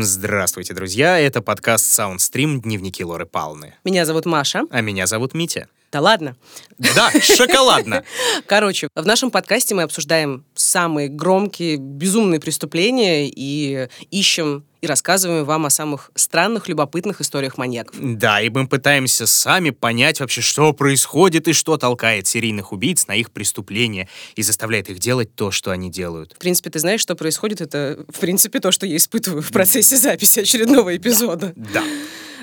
Здравствуйте, 0.00 0.74
друзья. 0.74 1.18
Это 1.18 1.40
подкаст 1.40 1.98
Soundstream 1.98 2.60
«Дневники 2.60 3.02
Лоры 3.02 3.24
Палны». 3.24 3.76
Меня 3.84 4.04
зовут 4.04 4.26
Маша. 4.26 4.64
А 4.70 4.82
меня 4.82 5.06
зовут 5.06 5.32
Митя. 5.32 5.68
Да 5.90 6.00
ладно. 6.00 6.36
Да, 6.76 7.10
шоколадно. 7.20 8.04
Короче, 8.46 8.88
в 8.94 9.06
нашем 9.06 9.30
подкасте 9.30 9.74
мы 9.74 9.82
обсуждаем 9.82 10.44
самые 10.54 11.08
громкие, 11.08 11.76
безумные 11.76 12.40
преступления 12.40 13.28
и 13.28 13.88
ищем 14.10 14.64
и 14.80 14.86
рассказываем 14.86 15.44
вам 15.44 15.66
о 15.66 15.70
самых 15.70 16.10
странных, 16.14 16.68
любопытных 16.68 17.20
историях 17.20 17.58
маньяков. 17.58 17.96
Да, 17.98 18.40
и 18.40 18.48
мы 18.48 18.68
пытаемся 18.68 19.26
сами 19.26 19.70
понять 19.70 20.20
вообще, 20.20 20.40
что 20.40 20.72
происходит 20.72 21.48
и 21.48 21.52
что 21.52 21.76
толкает 21.78 22.26
серийных 22.26 22.72
убийц 22.72 23.06
на 23.06 23.16
их 23.16 23.32
преступления 23.32 24.08
и 24.36 24.42
заставляет 24.42 24.88
их 24.90 24.98
делать 24.98 25.34
то, 25.34 25.50
что 25.50 25.70
они 25.70 25.90
делают. 25.90 26.34
В 26.34 26.38
принципе, 26.38 26.70
ты 26.70 26.78
знаешь, 26.78 27.00
что 27.00 27.16
происходит? 27.16 27.60
Это, 27.60 28.04
в 28.08 28.20
принципе, 28.20 28.60
то, 28.60 28.70
что 28.70 28.86
я 28.86 28.96
испытываю 28.96 29.42
в 29.42 29.50
процессе 29.50 29.96
записи 29.96 30.40
очередного 30.40 30.96
эпизода. 30.96 31.52
Да. 31.56 31.82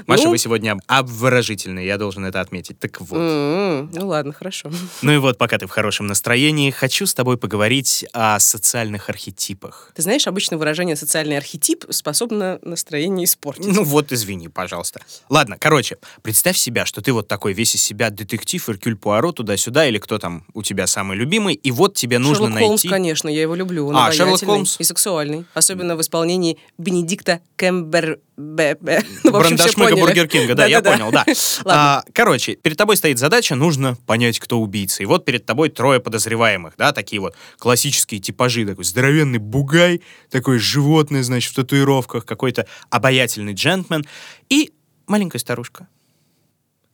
Маша, 0.08 0.24
Ну? 0.26 0.30
вы 0.32 0.38
сегодня 0.38 0.78
обворожительны, 0.88 1.80
я 1.80 1.98
должен 1.98 2.26
это 2.26 2.42
отметить. 2.42 2.80
Так 2.80 3.00
вот. 3.02 3.18
М, 3.20 3.90
Ну 3.94 4.08
ладно, 4.08 4.34
хорошо. 4.34 4.72
Ну 5.02 5.12
и 5.14 5.18
вот, 5.18 5.38
пока 5.38 5.58
ты 5.58 5.68
в 5.68 5.70
хорошем 5.70 6.08
настроении, 6.08 6.72
хочу 6.72 7.06
с 7.06 7.14
тобой 7.14 7.38
поговорить 7.38 8.06
о 8.14 8.40
социальных 8.40 9.10
архетипах. 9.10 9.92
Ты 9.96 10.02
знаешь, 10.02 10.28
обычно 10.28 10.58
выражение 10.58 10.96
«социальный 10.96 11.38
архетип» 11.38 11.86
способно 11.90 12.60
настроение 12.62 13.26
испортить. 13.26 13.66
Ну 13.68 13.84
вот, 13.84 14.12
извини, 14.12 14.48
пожалуйста. 14.50 15.02
Ладно, 15.30 15.58
короче, 15.60 15.98
представь 16.22 16.58
себя, 16.58 16.86
что 16.86 17.02
ты 17.02 17.12
вот 17.14 17.28
такой 17.28 17.54
весь 17.54 17.76
из 17.76 17.82
себя 17.84 18.10
детектив, 18.10 18.68
Эркюль 18.70 18.96
Пуаро, 18.96 19.32
туда-сюда, 19.32 19.88
или 19.88 19.98
кто 19.98 20.18
там 20.18 20.44
у 20.54 20.64
тебя 20.64 20.88
самый 20.88 21.18
любимый, 21.18 21.56
и 21.56 21.72
вот 21.72 21.96
тебе 21.96 22.20
нужно 22.20 22.46
Шерлок 22.48 22.60
Холмс, 22.60 22.84
найти... 22.84 22.90
конечно, 22.90 23.30
я 23.30 23.42
его 23.42 23.56
люблю. 23.56 23.88
Он 23.88 23.96
А, 23.96 24.12
Шерлок 24.12 24.44
Холмс? 24.44 24.80
И 24.80 24.84
сексуальный. 24.84 25.46
Особенно 25.54 25.96
в 25.96 26.02
исполнении 26.02 26.58
Бенедикта 26.78 27.42
Кэмбер... 27.56 28.20
Бе- 28.38 28.78
бе. 28.82 29.02
Ну, 29.24 29.32
в 29.32 29.36
общем, 29.38 29.56
все 29.58 29.70
Поняли. 29.90 30.06
Бургер 30.06 30.28
Кинга, 30.28 30.56
да, 30.56 30.66
я 30.66 30.82
понял, 30.82 31.12
да. 31.12 31.26
А, 31.66 32.04
короче, 32.14 32.56
перед 32.56 32.78
тобой 32.78 32.98
стоит 32.98 33.20
задача, 33.20 33.56
нужно 33.56 33.96
понять, 34.06 34.40
кто 34.40 34.60
убийца. 34.60 35.04
И 35.04 35.06
вот 35.06 35.26
перед 35.26 35.46
тобой 35.46 35.70
трое 35.70 36.00
подозреваемых, 36.00 36.76
да, 36.78 36.92
такие 36.92 37.20
вот 37.20 37.36
классические 37.58 38.20
типажи, 38.20 38.66
такой 38.66 38.84
здоровенный 38.84 39.40
бугай, 39.40 40.02
такое 40.30 40.60
животное, 40.60 41.24
значит, 41.24 41.52
в 41.52 41.56
татуировках, 41.56 42.26
какой-то 42.26 42.68
обаятельный 42.90 43.54
джентльмен 43.54 44.06
и 44.50 44.72
маленькая 45.08 45.40
старушка. 45.40 45.88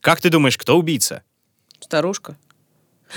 Как 0.00 0.20
ты 0.20 0.30
думаешь, 0.30 0.58
кто 0.58 0.78
убийца? 0.78 1.22
Старушка. 1.80 2.36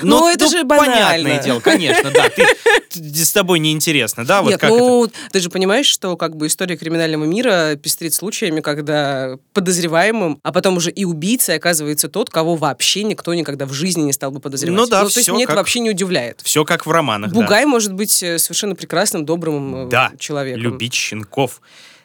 Ну, 0.01 0.27
это 0.29 0.47
же 0.47 0.63
банально. 0.63 0.95
Понятное 1.23 1.43
дело, 1.43 1.59
конечно, 1.59 2.11
да. 2.11 2.29
Ты, 2.89 3.25
с 3.25 3.31
тобой 3.31 3.59
неинтересно, 3.59 4.25
да? 4.25 4.41
Вот 4.41 4.49
Нет, 4.51 4.59
как 4.61 4.69
это? 4.71 4.79
ну, 4.79 5.07
ты 5.31 5.39
же 5.39 5.49
понимаешь, 5.49 5.85
что 5.85 6.15
как 6.17 6.35
бы 6.35 6.47
история 6.47 6.77
криминального 6.77 7.25
мира 7.25 7.75
пестрит 7.75 8.13
случаями, 8.13 8.61
когда 8.61 9.37
подозреваемым, 9.53 10.39
а 10.43 10.51
потом 10.51 10.77
уже 10.77 10.91
и 10.91 11.03
убийцей 11.05 11.55
оказывается 11.55 12.07
тот, 12.09 12.29
кого 12.29 12.55
вообще 12.55 13.03
никто 13.03 13.33
никогда 13.33 13.65
в 13.65 13.73
жизни 13.73 14.01
не 14.03 14.13
стал 14.13 14.31
бы 14.31 14.39
подозревать. 14.39 14.77
Ну 14.77 14.87
да, 14.87 15.01
то 15.01 15.05
есть 15.07 15.17
всё 15.19 15.33
меня 15.33 15.43
это 15.43 15.53
как- 15.53 15.57
вообще 15.57 15.79
не 15.79 15.89
удивляет. 15.89 16.41
Все 16.43 16.63
как 16.65 16.85
в 16.85 16.91
романах, 16.91 17.31
да. 17.31 17.39
Бугай 17.41 17.65
может 17.65 17.93
быть 17.93 18.21
э, 18.23 18.37
совершенно 18.39 18.75
прекрасным, 18.75 19.25
добрым 19.25 19.87
э, 19.87 19.89
Да, 19.89 20.11
человеком. 20.19 20.61
любить 20.61 20.93
щенков. 20.93 21.61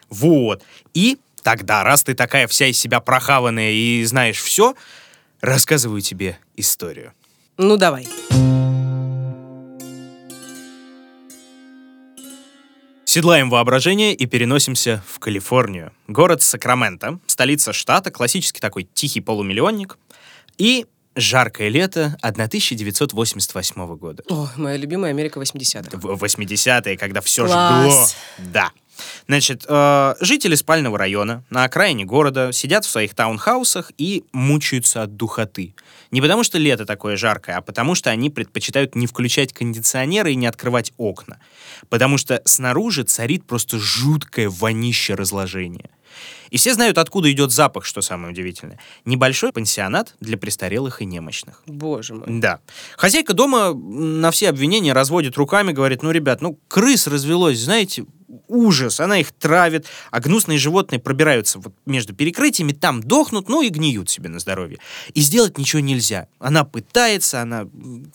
Вот. 0.09 0.61
И 0.93 1.17
тогда, 1.43 1.83
раз 1.83 2.03
ты 2.03 2.13
такая 2.13 2.47
вся 2.47 2.67
из 2.67 2.77
себя 2.77 2.99
прохаванная 2.99 3.71
и 3.71 4.03
знаешь 4.03 4.41
все, 4.41 4.75
рассказываю 5.39 6.01
тебе 6.01 6.37
историю. 6.55 7.13
Ну, 7.63 7.77
давай. 7.77 8.07
Седлаем 13.05 13.51
воображение 13.51 14.15
и 14.15 14.25
переносимся 14.25 15.03
в 15.07 15.19
Калифорнию. 15.19 15.91
Город 16.07 16.41
Сакраменто, 16.41 17.19
столица 17.27 17.71
штата, 17.71 18.09
классический 18.09 18.59
такой 18.59 18.87
тихий 18.91 19.21
полумиллионник. 19.21 19.99
И 20.57 20.87
жаркое 21.15 21.69
лето 21.69 22.17
1988 22.23 23.95
года. 23.95 24.23
О, 24.27 24.49
моя 24.57 24.77
любимая 24.77 25.11
Америка 25.11 25.39
80-х. 25.39 25.99
В 25.99 26.23
80-е, 26.23 26.97
когда 26.97 27.21
все 27.21 27.45
Класс. 27.45 28.15
жгло. 28.39 28.49
Да. 28.51 28.71
Значит, 29.27 29.65
э, 29.67 30.15
жители 30.19 30.55
спального 30.55 30.97
района 30.97 31.43
на 31.49 31.63
окраине 31.63 32.05
города 32.05 32.51
сидят 32.51 32.85
в 32.85 32.89
своих 32.89 33.13
таунхаусах 33.13 33.91
и 33.97 34.23
мучаются 34.31 35.03
от 35.03 35.15
духоты. 35.15 35.75
Не 36.11 36.21
потому 36.21 36.43
что 36.43 36.57
лето 36.57 36.85
такое 36.85 37.17
жаркое, 37.17 37.57
а 37.57 37.61
потому 37.61 37.95
что 37.95 38.09
они 38.09 38.29
предпочитают 38.29 38.95
не 38.95 39.07
включать 39.07 39.53
кондиционеры 39.53 40.33
и 40.33 40.35
не 40.35 40.47
открывать 40.47 40.91
окна. 40.97 41.39
Потому 41.89 42.17
что 42.17 42.41
снаружи 42.45 43.03
царит 43.03 43.45
просто 43.45 43.79
жуткое 43.79 44.49
вонище 44.49 45.15
разложения. 45.15 45.89
И 46.49 46.57
все 46.57 46.73
знают, 46.73 46.97
откуда 46.97 47.31
идет 47.31 47.51
запах, 47.51 47.85
что 47.85 48.01
самое 48.01 48.33
удивительное. 48.33 48.77
Небольшой 49.05 49.53
пансионат 49.53 50.15
для 50.19 50.37
престарелых 50.37 51.01
и 51.01 51.05
немощных. 51.05 51.63
Боже 51.65 52.13
мой. 52.13 52.25
Да. 52.27 52.59
Хозяйка 52.97 53.33
дома 53.33 53.73
на 53.73 54.31
все 54.31 54.49
обвинения 54.49 54.91
разводит 54.91 55.37
руками, 55.37 55.71
говорит, 55.71 56.03
ну, 56.03 56.11
ребят, 56.11 56.41
ну, 56.41 56.59
крыс 56.67 57.07
развелось, 57.07 57.57
знаете, 57.57 58.05
ужас, 58.51 58.99
она 58.99 59.19
их 59.19 59.31
травит, 59.31 59.87
а 60.11 60.19
гнусные 60.19 60.59
животные 60.59 60.99
пробираются 60.99 61.59
вот 61.59 61.73
между 61.85 62.13
перекрытиями, 62.13 62.73
там 62.73 63.01
дохнут, 63.01 63.49
ну 63.49 63.61
и 63.61 63.69
гниют 63.69 64.09
себе 64.09 64.29
на 64.29 64.39
здоровье. 64.39 64.79
И 65.13 65.21
сделать 65.21 65.57
ничего 65.57 65.79
нельзя. 65.79 66.27
Она 66.39 66.65
пытается, 66.65 67.41
она 67.41 67.67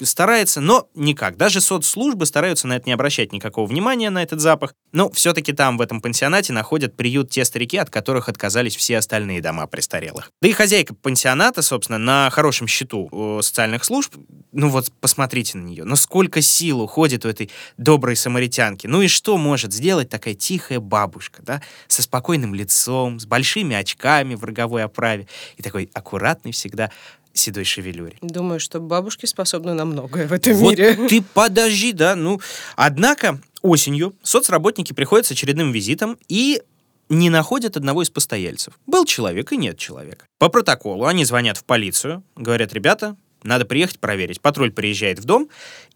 старается, 0.02 0.60
но 0.60 0.88
никак. 0.94 1.36
Даже 1.36 1.60
соцслужбы 1.60 2.26
стараются 2.26 2.66
на 2.66 2.76
это 2.76 2.86
не 2.86 2.92
обращать 2.92 3.32
никакого 3.32 3.66
внимания, 3.66 4.10
на 4.10 4.22
этот 4.22 4.41
запах. 4.41 4.74
Но 4.92 5.10
все-таки 5.10 5.52
там, 5.52 5.78
в 5.78 5.80
этом 5.80 6.00
пансионате, 6.00 6.53
находят 6.53 6.97
приют 6.97 7.30
те 7.30 7.44
старики, 7.44 7.76
от 7.78 7.91
которых 7.91 8.28
отказались 8.28 8.76
все 8.76 8.98
остальные 8.98 9.41
дома 9.41 9.66
престарелых. 9.66 10.30
Да 10.42 10.48
и 10.48 10.53
хозяйка 10.53 10.94
пансионата, 10.94 11.62
собственно, 11.62 11.98
на 11.98 12.30
хорошем 12.30 12.66
счету 12.66 13.41
социальных 13.42 13.84
служб. 13.84 14.14
Ну 14.53 14.68
вот, 14.68 14.91
посмотрите 15.00 15.58
на 15.58 15.62
нее. 15.66 15.84
Ну 15.84 15.97
сколько 15.97 16.41
сил 16.41 16.80
уходит 16.80 17.24
у 17.24 17.28
этой 17.28 17.50
доброй 17.76 18.16
самаритянки. 18.16 18.86
Ну 18.86 19.03
и 19.03 19.08
что 19.08 19.36
может 19.36 19.72
сделать 19.72 20.08
такая 20.08 20.25
тихая 20.34 20.81
бабушка, 20.81 21.42
да? 21.42 21.62
Со 21.88 22.03
спокойным 22.03 22.54
лицом, 22.54 23.20
с 23.20 23.26
большими 23.26 23.76
очками 23.76 24.34
в 24.34 24.44
роговой 24.44 24.84
оправе 24.84 25.26
и 25.56 25.62
такой 25.62 25.91
аккуратной 25.94 26.53
всегда 26.53 26.91
седой 27.32 27.64
шевелюре. 27.64 28.16
Думаю, 28.22 28.60
что 28.60 28.81
бабушки 28.81 29.26
способны 29.26 29.75
на 29.75 29.84
многое 29.84 30.26
в 30.26 30.32
этом 30.32 30.54
Вот 30.54 30.70
мире. 30.70 30.94
ты 31.09 31.22
подожди, 31.22 31.92
да, 31.92 32.16
ну. 32.16 32.41
Однако 32.76 33.41
осенью 33.62 34.15
соцработники 34.22 34.92
приходят 34.92 35.26
с 35.26 35.31
очередным 35.31 35.72
визитом 35.72 36.19
и 36.28 36.62
не 37.09 37.31
находят 37.31 37.76
одного 37.76 38.03
из 38.03 38.10
постояльцев. 38.10 38.78
Был 38.86 39.04
человек 39.04 39.53
и 39.53 39.56
нет 39.56 39.78
человека. 39.78 40.26
По 40.38 40.48
протоколу 40.48 41.06
они 41.06 41.25
звонят 41.25 41.56
в 41.56 41.65
полицию, 41.65 42.25
говорят, 42.34 42.72
ребята, 42.72 43.16
надо 43.42 43.65
приехать 43.65 44.00
проверить. 44.00 44.41
Патруль 44.41 44.72
приезжает 44.72 45.20
в 45.20 45.25
дом 45.25 45.48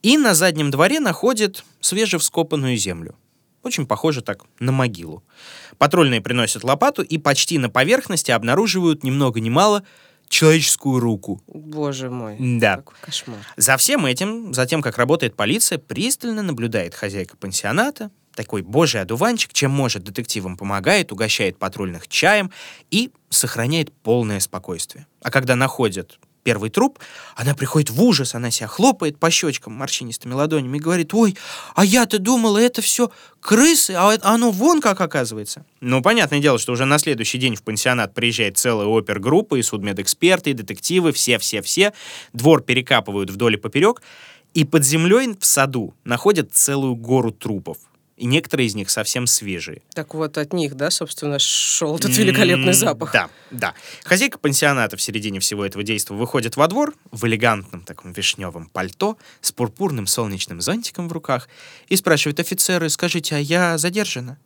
и 0.03 0.17
на 0.19 0.35
заднем 0.35 0.71
дворе 0.71 1.01
находит 1.01 1.65
свежевскопанную 1.81 2.77
землю. 2.77 3.17
Очень 3.63 3.87
похоже 3.87 4.23
так 4.23 4.45
на 4.59 4.73
могилу. 4.73 5.23
Патрульные 5.79 6.21
приносят 6.21 6.65
лопату 6.65 7.03
и 7.03 7.19
почти 7.19 7.59
на 7.59 7.69
поверхности 7.69 8.31
обнаруживают 8.31 9.05
ни 9.05 9.11
много 9.11 9.41
ни 9.41 9.51
мало 9.51 9.83
человеческую 10.29 11.01
руку. 11.01 11.43
Боже 11.47 12.09
мой. 12.09 12.37
Да. 12.39 12.77
Какой 12.77 12.97
кошмар. 13.01 13.39
За 13.57 13.77
всем 13.77 14.07
этим, 14.07 14.55
за 14.55 14.65
тем, 14.65 14.81
как 14.81 14.97
работает 14.97 15.37
полиция, 15.37 15.79
пристально 15.79 16.43
наблюдает 16.43 16.95
хозяйка 16.95 17.37
пансионата, 17.37 18.11
такой 18.35 18.63
божий 18.63 19.01
одуванчик, 19.01 19.53
чем 19.53 19.73
может 19.73 20.05
детективам 20.05 20.57
помогает, 20.57 21.13
угощает 21.13 21.59
патрульных 21.59 22.09
чаем 22.09 22.51
и 22.91 23.11
сохраняет 23.29 23.93
полное 23.93 24.41
спокойствие. 24.41 25.07
А 25.21 25.31
когда 25.31 25.57
находят 25.57 26.19
первый 26.43 26.71
труп, 26.71 26.99
она 27.37 27.55
приходит 27.55 27.91
в 27.91 28.03
ужас, 28.03 28.35
она 28.35 28.51
себя 28.51 28.67
хлопает 28.67 29.19
по 29.19 29.31
щечкам 29.31 29.75
морщинистыми 29.75 30.33
ладонями 30.33 30.79
и 30.79 30.81
говорит, 30.81 31.13
ой, 31.15 31.37
а 31.75 31.85
я-то 31.85 32.19
думала, 32.19 32.59
это 32.59 32.83
все 32.83 33.11
крысы, 33.41 33.93
а 33.93 34.17
оно 34.23 34.51
вон 34.51 34.81
как 34.81 35.01
оказывается. 35.01 35.65
Ну, 35.81 36.03
понятное 36.03 36.41
дело, 36.41 36.59
что 36.59 36.73
уже 36.73 36.85
на 36.85 36.99
следующий 36.99 37.39
день 37.39 37.57
в 37.57 37.63
пансионат 37.63 38.15
приезжает 38.15 38.59
целая 38.59 38.87
опергруппа, 38.87 39.57
и 39.57 39.63
судмедэксперты, 39.63 40.51
и 40.51 40.55
детективы, 40.55 41.13
все-все-все. 41.13 41.93
Двор 42.33 42.63
перекапывают 42.63 43.31
вдоль 43.31 43.55
и 43.55 43.57
поперек, 43.57 44.03
и 44.55 44.65
под 44.65 44.85
землей 44.85 45.37
в 45.39 45.45
саду 45.45 45.95
находят 46.05 46.53
целую 46.53 46.97
гору 46.97 47.31
трупов. 47.31 47.79
И 48.21 48.27
некоторые 48.27 48.67
из 48.67 48.75
них 48.75 48.91
совсем 48.91 49.27
свежие. 49.27 49.81
Так 49.95 50.13
вот 50.13 50.37
от 50.37 50.53
них, 50.53 50.75
да, 50.75 50.91
собственно, 50.91 51.39
шел 51.39 51.97
этот 51.97 52.15
великолепный 52.17 52.75
запах. 52.75 53.13
Да, 53.13 53.31
да. 53.51 53.75
Хозяйка 54.05 54.39
пансионата 54.39 54.99
в 54.99 55.03
середине 55.03 55.41
всего 55.41 55.65
этого 55.65 55.83
действия 55.83 56.15
выходит 56.15 56.57
во 56.59 56.69
двор 56.69 56.95
в 57.11 57.25
элегантном 57.25 57.81
таком 57.81 58.13
вишневом 58.13 58.67
пальто 58.67 59.17
с 59.41 59.53
пурпурным 59.53 60.07
солнечным 60.07 60.61
зонтиком 60.61 61.09
в 61.09 61.13
руках 61.13 61.49
и 61.89 61.97
спрашивает 61.97 62.39
офицеры, 62.41 62.91
скажите, 62.91 63.37
а 63.37 63.39
я 63.39 63.79
задержана? 63.79 64.39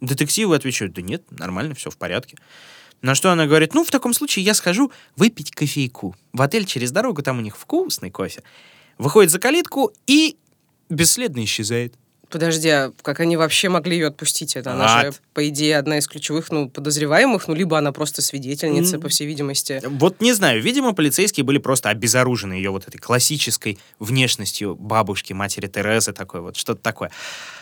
Детективы 0.00 0.54
отвечают, 0.54 0.92
да 0.92 1.02
нет, 1.02 1.24
нормально, 1.32 1.74
все 1.74 1.90
в 1.90 1.96
порядке. 1.96 2.36
На 3.02 3.16
что 3.16 3.32
она 3.32 3.46
говорит, 3.46 3.74
ну, 3.74 3.84
в 3.84 3.90
таком 3.90 4.14
случае 4.14 4.44
я 4.44 4.54
схожу 4.54 4.92
выпить 5.16 5.50
кофейку. 5.50 6.14
В 6.32 6.42
отель 6.42 6.64
через 6.64 6.92
дорогу, 6.92 7.22
там 7.22 7.38
у 7.38 7.40
них 7.40 7.56
вкусный 7.56 8.10
кофе. 8.10 8.44
Выходит 8.98 9.32
за 9.32 9.40
калитку 9.40 9.92
и 10.06 10.36
бесследно 10.88 11.42
исчезает. 11.42 11.96
Подожди, 12.28 12.68
а 12.68 12.92
как 13.02 13.20
они 13.20 13.36
вообще 13.36 13.68
могли 13.68 13.96
ее 13.96 14.08
отпустить? 14.08 14.56
Это 14.56 14.72
она 14.72 14.86
Ад. 14.86 15.06
же, 15.06 15.20
по 15.32 15.48
идее, 15.48 15.78
одна 15.78 15.98
из 15.98 16.08
ключевых 16.08 16.50
ну, 16.50 16.68
подозреваемых, 16.68 17.46
ну, 17.48 17.54
либо 17.54 17.78
она 17.78 17.92
просто 17.92 18.22
свидетельница, 18.22 18.96
М. 18.96 19.02
по 19.02 19.08
всей 19.08 19.26
видимости. 19.26 19.80
Вот 19.84 20.20
не 20.20 20.32
знаю, 20.32 20.60
видимо, 20.60 20.92
полицейские 20.92 21.44
были 21.44 21.58
просто 21.58 21.88
обезоружены 21.90 22.54
ее 22.54 22.70
вот 22.70 22.88
этой 22.88 22.98
классической 22.98 23.78
внешностью 23.98 24.74
бабушки, 24.74 25.32
матери 25.32 25.66
Терезы, 25.68 26.12
такой 26.12 26.40
вот, 26.40 26.56
что-то 26.56 26.82
такое. 26.82 27.10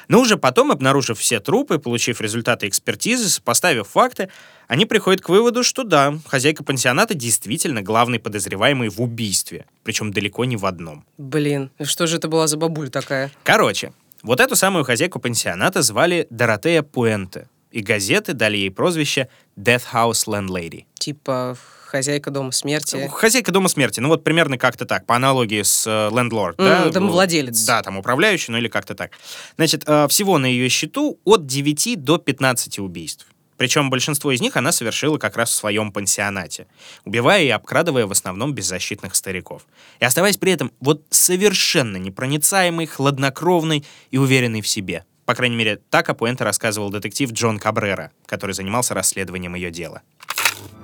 Но 0.09 0.21
уже 0.21 0.37
потом, 0.37 0.71
обнаружив 0.71 1.19
все 1.19 1.41
трупы, 1.41 1.79
получив 1.79 2.21
результаты 2.21 2.69
экспертизы, 2.69 3.29
сопоставив 3.29 3.89
факты, 3.89 4.29
они 4.69 4.87
приходят 4.87 5.21
к 5.21 5.29
выводу, 5.29 5.63
что 5.63 5.85
да, 5.85 6.19
хозяйка 6.27 6.65
пансионата 6.65 7.15
действительно 7.15 7.83
главный 7.83 8.19
подозреваемый 8.19 8.89
в 8.89 9.01
убийстве, 9.01 9.67
причем 9.83 10.13
далеко 10.13 10.45
не 10.45 10.57
в 10.57 10.67
одном. 10.67 11.05
Блин, 11.19 11.71
что 11.83 12.07
же 12.07 12.17
это 12.17 12.29
была 12.29 12.47
за 12.47 12.57
бабуль 12.57 12.91
такая? 12.91 13.31
Короче, 13.45 13.93
вот 14.25 14.41
эту 14.41 14.57
самую 14.57 14.85
хозяйку 14.85 15.21
пансионата 15.21 15.83
звали 15.83 16.27
Доротея 16.31 16.83
Пуэнте, 16.83 17.49
и 17.71 17.81
газеты 17.81 18.33
дали 18.33 18.57
ей 18.57 18.71
прозвище 18.71 19.29
Death 19.57 19.85
House 19.93 20.27
Landlady. 20.27 20.85
Типа 20.99 21.57
хозяйка 21.87 22.31
дома 22.31 22.51
смерти. 22.51 23.09
Хозяйка 23.13 23.53
дома 23.53 23.69
смерти. 23.69 24.01
Ну 24.01 24.09
вот 24.09 24.25
примерно 24.25 24.59
как-то 24.59 24.85
так, 24.85 25.07
по 25.07 25.15
аналогии 25.15 25.63
с 25.63 25.87
э, 25.87 26.11
лендлорд. 26.15 26.59
М, 26.59 26.67
да? 26.67 26.91
домовладелец. 26.91 27.65
Да, 27.65 27.83
там 27.83 27.99
управляющий, 27.99 28.51
ну 28.51 28.59
или 28.59 28.69
как-то 28.69 28.95
так. 28.95 29.13
Значит, 29.57 29.85
э, 29.87 30.09
всего 30.09 30.39
на 30.39 30.47
ее 30.47 30.69
счету 30.69 31.21
от 31.25 31.47
9 31.47 32.03
до 32.03 32.19
15 32.19 32.79
убийств. 32.81 33.27
Причем 33.57 33.91
большинство 33.91 34.33
из 34.33 34.41
них 34.41 34.57
она 34.57 34.73
совершила 34.73 35.19
как 35.19 35.37
раз 35.37 35.51
в 35.51 35.55
своем 35.55 35.93
пансионате, 35.93 36.67
убивая 37.05 37.43
и 37.43 37.49
обкрадывая 37.49 38.07
в 38.07 38.13
основном 38.13 38.53
беззащитных 38.53 39.15
стариков. 39.15 39.67
И 40.01 40.05
оставаясь 40.05 40.37
при 40.37 40.53
этом 40.53 40.73
вот 40.81 41.03
совершенно 41.11 41.97
непроницаемой, 41.97 42.87
хладнокровной 42.87 43.85
и 44.11 44.19
уверенной 44.19 44.61
в 44.61 44.69
себе. 44.69 45.05
По 45.25 45.35
крайней 45.35 45.57
мере, 45.57 45.81
так 45.91 46.09
о 46.11 46.15
Пуэнте 46.15 46.45
рассказывал 46.45 46.91
детектив 46.91 47.33
Джон 47.33 47.59
Кабрера, 47.59 48.11
который 48.27 48.53
занимался 48.53 48.95
расследованием 48.95 49.55
ее 49.55 49.71
дела. 49.71 50.03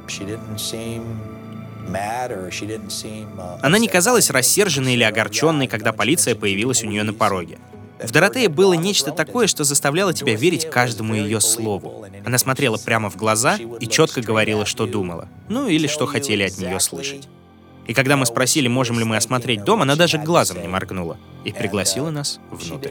Uh, 0.06 1.00
Она 3.62 3.78
не 3.78 3.88
казалась 3.88 4.30
рассерженной 4.30 4.94
или 4.94 5.02
огорченной, 5.02 5.66
когда 5.66 5.92
полиция 5.92 6.34
появилась 6.34 6.82
у 6.82 6.86
нее 6.86 7.02
на 7.02 7.12
пороге. 7.12 7.58
В 8.02 8.10
Доротее 8.10 8.48
было 8.48 8.74
нечто 8.74 9.12
такое, 9.12 9.46
что 9.46 9.64
заставляло 9.64 10.12
тебя 10.12 10.34
верить 10.34 10.68
каждому 10.68 11.14
ее 11.14 11.40
слову. 11.40 12.06
Она 12.24 12.38
смотрела 12.38 12.76
прямо 12.76 13.10
в 13.10 13.16
глаза 13.16 13.56
и 13.56 13.86
четко 13.86 14.20
говорила, 14.20 14.64
что 14.66 14.86
думала. 14.86 15.28
Ну 15.48 15.68
или 15.68 15.86
что 15.86 16.06
хотели 16.06 16.42
от 16.42 16.58
нее 16.58 16.80
слышать. 16.80 17.28
И 17.86 17.94
когда 17.94 18.16
мы 18.16 18.24
спросили, 18.26 18.68
можем 18.68 18.98
ли 18.98 19.04
мы 19.04 19.16
осмотреть 19.16 19.64
дом, 19.64 19.82
она 19.82 19.96
даже 19.96 20.18
глазом 20.18 20.62
не 20.62 20.68
моргнула 20.68 21.18
и 21.44 21.52
пригласила 21.52 22.10
нас 22.10 22.38
внутрь. 22.50 22.90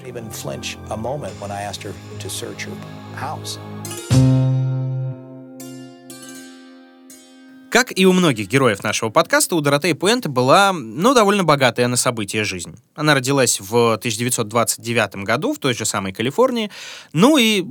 Как 7.71 7.95
и 7.95 8.05
у 8.07 8.13
многих 8.13 8.47
героев 8.47 8.83
нашего 8.83 9.09
подкаста, 9.09 9.55
у 9.55 9.61
Доротеи 9.61 9.93
Пуэнте 9.93 10.27
была, 10.27 10.73
ну, 10.73 11.13
довольно 11.13 11.43
богатая 11.43 11.87
на 11.87 11.97
события 11.97 12.43
жизнь. 12.43 12.75
Она 12.95 13.13
родилась 13.13 13.59
в 13.59 13.93
1929 13.93 15.17
году 15.23 15.53
в 15.53 15.59
той 15.59 15.75
же 15.75 15.85
самой 15.85 16.11
Калифорнии. 16.11 16.71
Ну 17.13 17.37
и 17.37 17.63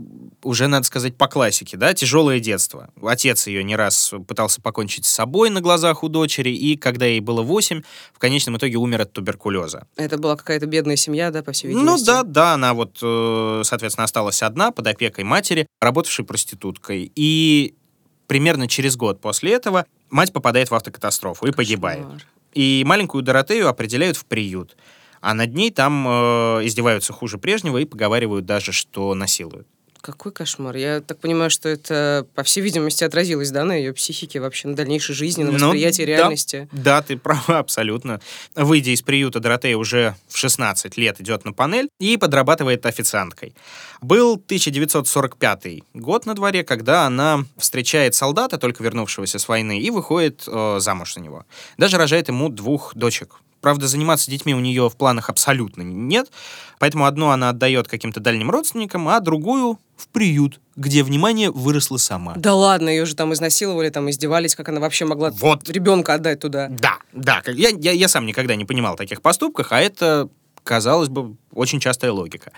уже, 0.45 0.69
надо 0.69 0.87
сказать, 0.87 1.17
по 1.17 1.27
классике, 1.27 1.77
да, 1.77 1.95
тяжелое 1.95 2.39
детство. 2.39 2.91
Отец 3.03 3.49
ее 3.49 3.65
не 3.65 3.75
раз 3.75 4.15
пытался 4.29 4.63
покончить 4.63 5.05
с 5.05 5.11
собой 5.11 5.51
на 5.51 5.61
глазах 5.61 6.05
у 6.05 6.09
дочери, 6.09 6.51
и 6.51 6.77
когда 6.77 7.07
ей 7.07 7.19
было 7.19 7.43
8, 7.43 7.83
в 8.15 8.19
конечном 8.21 8.57
итоге 8.57 8.77
умер 8.77 9.01
от 9.03 9.13
туберкулеза. 9.13 9.89
Это 9.97 10.17
была 10.17 10.37
какая-то 10.37 10.67
бедная 10.67 10.97
семья, 10.97 11.33
да, 11.33 11.43
по 11.43 11.51
всей 11.51 11.73
Ну 11.73 11.81
видимости? 11.81 12.07
да, 12.07 12.23
да, 12.23 12.55
она 12.55 12.73
вот, 12.75 12.99
э, 13.03 13.63
соответственно, 13.65 14.05
осталась 14.05 14.43
одна 14.43 14.71
под 14.71 14.87
опекой 14.87 15.25
матери, 15.25 15.67
работавшей 15.81 16.25
проституткой. 16.25 17.11
И 17.17 17.75
примерно 18.29 18.69
через 18.69 18.97
год 18.97 19.21
после 19.21 19.53
этого 19.55 19.87
мать 20.11 20.33
попадает 20.33 20.71
в 20.71 20.75
автокатастрофу 20.75 21.47
и 21.47 21.51
погибает. 21.51 22.07
И 22.55 22.85
маленькую 22.87 23.25
Доротею 23.25 23.69
определяют 23.69 24.17
в 24.17 24.25
приют. 24.25 24.77
А 25.21 25.35
над 25.35 25.53
ней 25.55 25.73
там 25.73 26.07
э, 26.07 26.61
издеваются 26.63 27.13
хуже 27.13 27.39
прежнего 27.39 27.79
и 27.79 27.85
поговаривают 27.85 28.47
даже, 28.47 28.71
что 28.71 29.15
насилуют. 29.15 29.67
Какой 30.01 30.33
кошмар. 30.33 30.77
Я 30.77 31.01
так 31.01 31.19
понимаю, 31.19 31.51
что 31.51 31.69
это, 31.69 32.27
по 32.35 32.43
всей 32.43 32.61
видимости, 32.61 33.05
отразилось, 33.05 33.51
да, 33.51 33.65
на 33.65 33.73
ее 33.75 33.93
психике, 33.93 34.41
вообще 34.41 34.69
на 34.69 34.77
дальнейшей 34.77 35.15
жизни, 35.15 35.43
на 35.45 35.51
Ну, 35.53 35.59
восприятии 35.59 36.03
да. 36.03 36.07
реальности. 36.07 36.69
Да, 36.73 37.03
ты 37.03 37.17
права, 37.17 37.59
абсолютно. 37.59 38.21
Выйдя 38.55 38.93
из 38.93 39.03
приюта, 39.03 39.41
Доротея 39.41 39.77
уже 39.77 40.15
в 40.29 40.37
16 40.37 40.97
лет 40.97 41.21
идет 41.21 41.45
на 41.45 41.53
панель 41.53 41.89
и 41.99 42.17
подрабатывает 42.17 42.87
официанткой. 42.87 43.55
Был 44.01 44.35
1945 44.35 45.83
год 45.95 46.27
на 46.27 46.35
дворе, 46.35 46.63
когда 46.65 47.07
она 47.07 47.45
встречает 47.57 48.15
солдата, 48.15 48.59
только 48.59 48.83
вернувшегося 48.83 49.39
с 49.39 49.49
войны, 49.49 49.81
и 49.81 49.91
выходит 49.91 50.45
э, 50.47 50.77
замуж 50.81 51.15
за 51.15 51.21
него. 51.21 51.45
Даже 51.77 51.97
рожает 51.99 52.29
ему 52.29 52.49
двух 52.49 52.95
дочек. 52.95 53.41
Правда, 53.61 53.89
заниматься 53.89 54.31
детьми 54.31 54.55
у 54.55 54.61
нее 54.61 54.89
в 54.89 54.97
планах 54.97 55.31
абсолютно 55.31 55.83
нет, 55.83 56.31
поэтому 56.79 57.07
одну 57.07 57.29
она 57.31 57.51
отдает 57.51 57.89
каким-то 57.89 58.21
дальним 58.21 58.51
родственникам, 58.51 59.09
а 59.09 59.21
другую 59.21 59.79
в 59.97 60.09
приют, 60.09 60.61
где, 60.77 61.03
внимание, 61.03 61.51
выросла 61.51 61.97
сама. 61.97 62.35
Да 62.37 62.55
ладно, 62.55 62.89
ее 62.89 63.05
же 63.05 63.17
там 63.17 63.33
изнасиловали, 63.33 63.91
там 63.91 64.09
издевались, 64.11 64.55
как 64.55 64.69
она 64.69 64.81
вообще 64.81 65.05
могла 65.05 65.31
Вот. 65.31 65.69
ребенка 65.69 66.15
отдать 66.15 66.41
туда. 66.41 66.69
Да, 66.69 66.99
да. 67.13 67.43
Я, 67.47 67.71
я, 67.71 67.93
я 67.93 68.09
сам 68.09 68.25
никогда 68.27 68.55
не 68.55 68.65
понимал 68.65 68.95
таких 68.97 69.21
поступках, 69.23 69.73
а 69.73 69.81
это, 69.81 70.29
казалось 70.63 71.09
бы, 71.09 71.37
очень 71.53 71.81
частая 71.81 72.13
логика. 72.13 72.53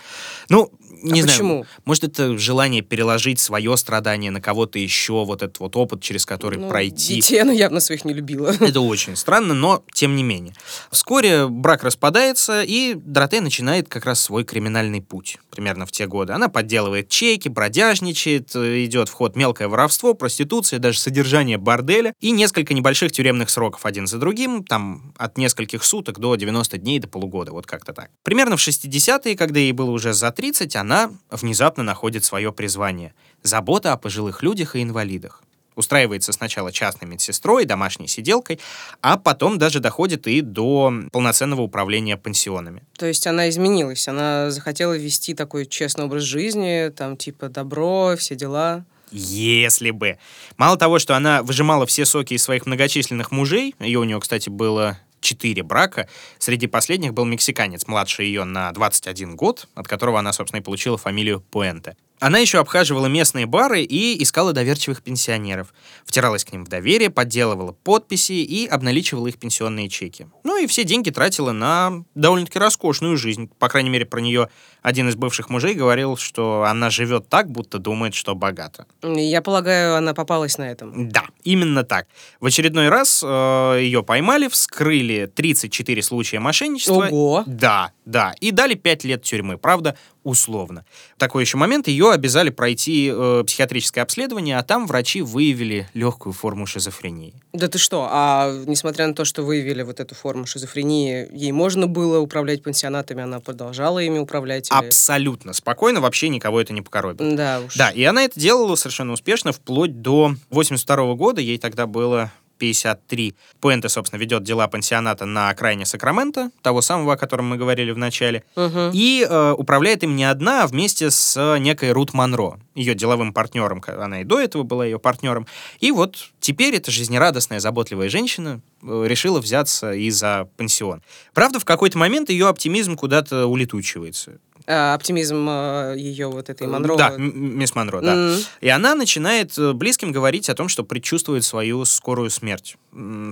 Ну, 0.50 0.70
не 1.02 1.20
А 1.20 1.22
знаю. 1.22 1.26
почему? 1.38 1.66
Может, 1.84 2.04
это 2.04 2.36
желание 2.38 2.82
переложить 2.82 3.38
свое 3.40 3.76
страдание 3.76 4.30
на 4.30 4.40
кого-то 4.40 4.78
еще, 4.78 5.24
вот 5.24 5.42
этот 5.42 5.60
вот 5.60 5.76
опыт, 5.76 6.00
через 6.02 6.26
который 6.26 6.58
Ну, 6.58 6.68
пройти. 6.68 7.16
Детей 7.16 7.40
она 7.40 7.52
явно 7.52 7.80
своих 7.80 8.04
не 8.04 8.12
любила. 8.12 8.48
Это 8.60 8.80
очень 8.80 9.16
странно, 9.16 9.54
но 9.54 9.82
тем 9.92 10.16
не 10.16 10.22
менее. 10.22 10.54
Вскоре 10.90 11.46
брак 11.48 11.82
распадается, 11.84 12.62
и 12.62 12.94
Доротея 12.94 13.40
начинает 13.40 13.88
как 13.88 14.04
раз 14.04 14.20
свой 14.20 14.44
криминальный 14.44 15.00
путь. 15.00 15.38
Примерно 15.50 15.86
в 15.86 15.92
те 15.92 16.06
годы. 16.06 16.32
Она 16.32 16.48
подделывает 16.48 17.08
чеки, 17.08 17.48
бродяжничает, 17.48 18.54
идет 18.54 19.08
в 19.08 19.12
ход 19.12 19.36
мелкое 19.36 19.68
воровство, 19.68 20.14
проституция, 20.14 20.78
даже 20.78 20.98
содержание 20.98 21.58
борделя 21.58 22.12
и 22.20 22.30
несколько 22.30 22.74
небольших 22.74 23.12
тюремных 23.12 23.50
сроков 23.50 23.86
один 23.86 24.06
за 24.06 24.18
другим, 24.18 24.64
там 24.64 25.12
от 25.16 25.38
нескольких 25.38 25.84
суток 25.84 26.18
до 26.18 26.34
90 26.36 26.78
дней 26.78 26.98
до 26.98 27.08
полугода, 27.08 27.52
вот 27.52 27.66
как-то 27.66 27.92
так. 27.92 28.10
Примерно 28.22 28.56
в 28.56 28.60
60-е, 28.60 29.36
когда 29.36 29.58
ей 29.60 29.72
было 29.72 29.90
уже 29.90 30.12
за 30.12 30.30
30, 30.30 30.76
она 30.76 30.89
внезапно 31.30 31.82
находит 31.82 32.24
свое 32.24 32.52
призвание— 32.52 33.14
забота 33.42 33.92
о 33.92 33.96
пожилых 33.96 34.42
людях 34.42 34.76
и 34.76 34.82
инвалидах 34.82 35.42
устраивается 35.76 36.32
сначала 36.32 36.72
частной 36.72 37.08
медсестрой, 37.08 37.64
домашней 37.64 38.06
сиделкой, 38.06 38.60
а 39.00 39.16
потом 39.16 39.56
даже 39.56 39.80
доходит 39.80 40.26
и 40.26 40.42
до 40.42 40.92
полноценного 41.10 41.62
управления 41.62 42.18
пансионами. 42.18 42.82
То 42.98 43.06
есть 43.06 43.26
она 43.26 43.48
изменилась, 43.48 44.06
она 44.06 44.50
захотела 44.50 44.96
вести 44.96 45.32
такой 45.32 45.64
честный 45.64 46.04
образ 46.04 46.24
жизни, 46.24 46.90
там 46.90 47.16
типа 47.16 47.48
добро, 47.48 48.14
все 48.18 48.34
дела. 48.34 48.84
Если 49.10 49.90
бы. 49.90 50.18
Мало 50.56 50.76
того, 50.76 50.98
что 50.98 51.16
она 51.16 51.42
выжимала 51.42 51.86
все 51.86 52.04
соки 52.04 52.34
из 52.34 52.42
своих 52.42 52.66
многочисленных 52.66 53.30
мужей, 53.32 53.74
ее 53.80 54.00
у 54.00 54.04
нее, 54.04 54.20
кстати, 54.20 54.50
было 54.50 54.98
четыре 55.20 55.62
брака, 55.62 56.08
среди 56.38 56.66
последних 56.66 57.14
был 57.14 57.24
мексиканец, 57.24 57.86
младше 57.86 58.22
ее 58.22 58.44
на 58.44 58.72
21 58.72 59.36
год, 59.36 59.68
от 59.74 59.88
которого 59.88 60.18
она, 60.18 60.32
собственно, 60.32 60.60
и 60.60 60.64
получила 60.64 60.98
фамилию 60.98 61.40
Пуэнте. 61.50 61.96
Она 62.20 62.38
еще 62.38 62.58
обхаживала 62.58 63.06
местные 63.06 63.46
бары 63.46 63.82
и 63.82 64.22
искала 64.22 64.52
доверчивых 64.52 65.02
пенсионеров. 65.02 65.72
Втиралась 66.04 66.44
к 66.44 66.52
ним 66.52 66.64
в 66.64 66.68
доверие, 66.68 67.08
подделывала 67.08 67.72
подписи 67.72 68.32
и 68.32 68.66
обналичивала 68.66 69.26
их 69.26 69.38
пенсионные 69.38 69.88
чеки. 69.88 70.26
Ну 70.44 70.62
и 70.62 70.66
все 70.66 70.84
деньги 70.84 71.10
тратила 71.10 71.52
на 71.52 72.04
довольно-таки 72.14 72.58
роскошную 72.58 73.16
жизнь. 73.16 73.50
По 73.58 73.68
крайней 73.68 73.88
мере, 73.88 74.04
про 74.04 74.20
нее 74.20 74.50
один 74.82 75.08
из 75.08 75.16
бывших 75.16 75.48
мужей 75.48 75.74
говорил, 75.74 76.18
что 76.18 76.64
она 76.64 76.90
живет 76.90 77.28
так, 77.28 77.50
будто 77.50 77.78
думает, 77.78 78.14
что 78.14 78.34
богата. 78.34 78.86
Я 79.02 79.40
полагаю, 79.40 79.96
она 79.96 80.12
попалась 80.12 80.58
на 80.58 80.70
этом. 80.70 81.08
Да, 81.08 81.24
именно 81.42 81.84
так. 81.84 82.06
В 82.38 82.46
очередной 82.46 82.90
раз 82.90 83.22
э, 83.24 83.78
ее 83.80 84.02
поймали, 84.02 84.48
вскрыли 84.48 85.30
34 85.34 86.02
случая 86.02 86.40
мошенничества. 86.40 87.08
Ого! 87.08 87.44
Да, 87.46 87.92
да. 88.04 88.34
И 88.40 88.50
дали 88.50 88.74
5 88.74 89.04
лет 89.04 89.22
тюрьмы. 89.22 89.56
Правда, 89.56 89.96
условно. 90.22 90.84
Такой 91.18 91.44
еще 91.44 91.56
момент, 91.56 91.88
ее 91.88 92.12
обязали 92.12 92.50
пройти 92.50 93.10
э, 93.12 93.44
психиатрическое 93.46 94.02
обследование, 94.02 94.58
а 94.58 94.62
там 94.62 94.86
врачи 94.86 95.22
выявили 95.22 95.88
легкую 95.94 96.32
форму 96.32 96.66
шизофрении. 96.66 97.34
Да 97.52 97.68
ты 97.68 97.78
что? 97.78 98.08
А 98.10 98.52
несмотря 98.66 99.06
на 99.06 99.14
то, 99.14 99.24
что 99.24 99.42
выявили 99.42 99.82
вот 99.82 100.00
эту 100.00 100.14
форму 100.14 100.46
шизофрении, 100.46 101.28
ей 101.32 101.52
можно 101.52 101.86
было 101.86 102.18
управлять 102.18 102.62
пансионатами, 102.62 103.22
она 103.22 103.40
продолжала 103.40 103.98
ими 103.98 104.18
управлять? 104.18 104.70
Или... 104.70 104.86
Абсолютно 104.86 105.52
спокойно, 105.52 106.00
вообще 106.00 106.28
никого 106.28 106.60
это 106.60 106.72
не 106.72 106.82
покоробит. 106.82 107.36
Да 107.36 107.60
уж. 107.60 107.74
Да, 107.76 107.90
и 107.90 108.02
она 108.04 108.24
это 108.24 108.38
делала 108.38 108.74
совершенно 108.74 109.12
успешно 109.12 109.52
вплоть 109.52 110.02
до 110.02 110.34
82 110.50 111.14
года, 111.14 111.40
ей 111.40 111.58
тогда 111.58 111.86
было 111.86 112.30
53. 112.60 113.34
Пуэнте, 113.60 113.88
собственно, 113.88 114.20
ведет 114.20 114.44
дела 114.44 114.68
пансионата 114.68 115.24
на 115.24 115.48
окраине 115.48 115.84
Сакрамента, 115.84 116.50
того 116.62 116.82
самого, 116.82 117.14
о 117.14 117.16
котором 117.16 117.48
мы 117.48 117.56
говорили 117.56 117.90
в 117.90 117.98
начале, 117.98 118.44
Мгм. 118.54 118.90
и 118.92 119.26
э, 119.28 119.52
управляет 119.58 120.04
им 120.04 120.14
не 120.14 120.24
одна, 120.24 120.62
а 120.62 120.66
вместе 120.68 121.10
с 121.10 121.56
некой 121.58 121.90
Рут 121.92 122.14
Монро, 122.14 122.60
ее 122.74 122.94
деловым 122.94 123.32
партнером, 123.32 123.82
она 123.88 124.20
и 124.20 124.24
до 124.24 124.38
этого 124.38 124.62
была 124.62 124.84
ее 124.84 124.98
партнером. 124.98 125.46
И 125.80 125.90
вот 125.90 126.30
теперь 126.38 126.76
эта 126.76 126.90
жизнерадостная, 126.90 127.58
заботливая 127.60 128.08
женщина 128.10 128.60
э, 128.82 129.04
решила 129.06 129.40
взяться 129.40 129.92
и 129.92 130.10
за 130.10 130.48
пансион. 130.56 131.02
Правда, 131.34 131.58
в 131.58 131.64
какой-то 131.64 131.98
момент 131.98 132.30
ее 132.30 132.46
оптимизм 132.48 132.94
куда-то 132.96 133.46
улетучивается. 133.46 134.38
А, 134.72 134.94
оптимизм 134.94 135.48
э, 135.48 135.94
ее 135.96 136.28
вот 136.28 136.48
этой 136.48 136.68
Монро. 136.68 136.94
Да, 136.94 137.14
мисс 137.18 137.74
Монро, 137.74 138.00
да. 138.00 138.14
М. 138.14 138.38
И 138.60 138.68
она 138.68 138.94
начинает 138.94 139.58
э, 139.58 139.72
близким 139.72 140.12
говорить 140.12 140.48
о 140.48 140.54
том, 140.54 140.68
что 140.68 140.84
предчувствует 140.84 141.42
свою 141.42 141.84
скорую 141.84 142.30
смерть. 142.30 142.76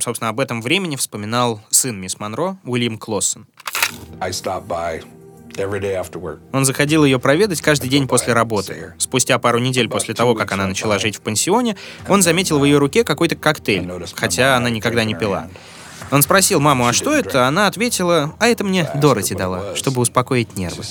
Собственно, 0.03 0.31
об 0.31 0.41
этом 0.41 0.61
времени 0.61 0.97
вспоминал 0.97 1.61
сын 1.71 1.97
мисс 2.01 2.19
Монро, 2.19 2.59
Уильям 2.65 2.99
Клоссон. 2.99 3.47
Он 6.53 6.65
заходил 6.65 7.05
ее 7.05 7.21
проведать 7.21 7.61
каждый 7.61 7.89
день 7.89 8.09
после 8.09 8.33
работы. 8.33 8.95
Спустя 8.99 9.39
пару 9.39 9.61
недель 9.61 9.89
после 9.89 10.15
того, 10.15 10.35
как 10.35 10.51
она 10.51 10.67
начала 10.67 10.99
жить 10.99 11.17
в 11.17 11.21
пансионе, 11.21 11.77
он 12.09 12.23
заметил 12.23 12.59
в 12.59 12.65
ее 12.65 12.79
руке 12.79 13.05
какой-то 13.05 13.37
коктейль, 13.37 13.89
хотя 14.15 14.57
она 14.57 14.71
никогда 14.71 15.05
не 15.05 15.15
пила. 15.15 15.49
Он 16.11 16.23
спросил 16.23 16.61
маму, 16.61 16.87
а 16.87 16.93
что 16.93 17.15
это? 17.15 17.47
Она 17.47 17.67
ответила, 17.67 18.35
а 18.39 18.49
это 18.49 18.65
мне 18.65 18.89
Дороти 18.95 19.35
дала, 19.35 19.75
чтобы 19.77 20.01
успокоить 20.01 20.57
нервы. 20.57 20.83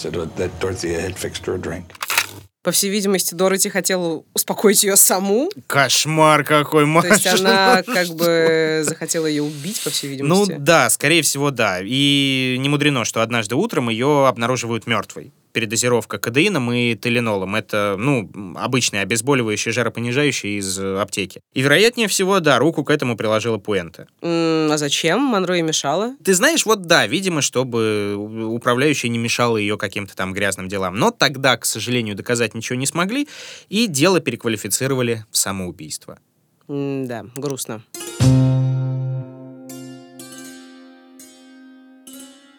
По 2.63 2.71
всей 2.71 2.89
видимости, 2.89 3.33
Дороти 3.33 3.69
хотела 3.69 4.23
успокоить 4.33 4.83
ее 4.83 4.97
саму. 4.97 5.49
Кошмар 5.67 6.43
какой, 6.43 6.83
То 6.83 7.07
есть 7.07 7.25
Маша. 7.25 7.37
она 7.39 7.81
как 7.83 8.09
бы 8.09 8.81
захотела 8.83 9.25
ее 9.25 9.41
убить, 9.43 9.81
по 9.81 9.89
всей 9.89 10.07
Ну 10.19 10.41
видимости. 10.43 10.55
да, 10.59 10.89
скорее 10.89 11.21
всего, 11.21 11.49
да. 11.49 11.79
И 11.81 12.57
не 12.59 12.67
мудрено, 12.67 13.05
что 13.05 13.21
однажды 13.21 13.55
утром 13.55 13.87
ее 13.87 14.27
обнаруживают 14.27 14.85
мертвой. 14.85 15.31
Передозировка 15.53 16.17
кадеином 16.19 16.71
и 16.71 16.95
теленолом. 16.95 17.55
Это, 17.55 17.95
ну, 17.97 18.29
обычные 18.55 19.01
обезболивающие, 19.01 19.71
жаропонижающие 19.73 20.59
из 20.59 20.79
э, 20.79 20.99
аптеки. 20.99 21.41
И, 21.53 21.61
вероятнее 21.61 22.07
всего, 22.07 22.39
да, 22.39 22.59
руку 22.59 22.83
к 22.83 22.89
этому 22.91 23.17
приложила 23.17 23.57
Пуэнте. 23.57 24.07
М, 24.21 24.71
А 24.71 24.77
зачем? 24.77 25.19
Монро 25.21 25.55
ей 25.55 25.61
мешала. 25.63 26.15
Ты 26.23 26.33
знаешь, 26.33 26.65
вот 26.65 26.83
да, 26.83 27.07
видимо, 27.07 27.41
чтобы 27.41 28.15
управляющая 28.47 29.09
не 29.09 29.17
мешала 29.17 29.57
ее 29.57 29.77
каким-то 29.77 30.15
там 30.15 30.33
грязным 30.33 30.67
делам. 30.67 30.95
Но 30.97 31.11
тогда, 31.11 31.57
к 31.57 31.65
сожалению, 31.65 32.15
доказать 32.15 32.53
ничего 32.53 32.77
не 32.77 32.85
смогли, 32.85 33.27
и 33.69 33.87
дело 33.87 34.19
переквалифицировали 34.19 35.25
в 35.31 35.37
самоубийство. 35.37 36.19
М, 36.67 37.05
Да, 37.07 37.25
грустно. 37.35 37.81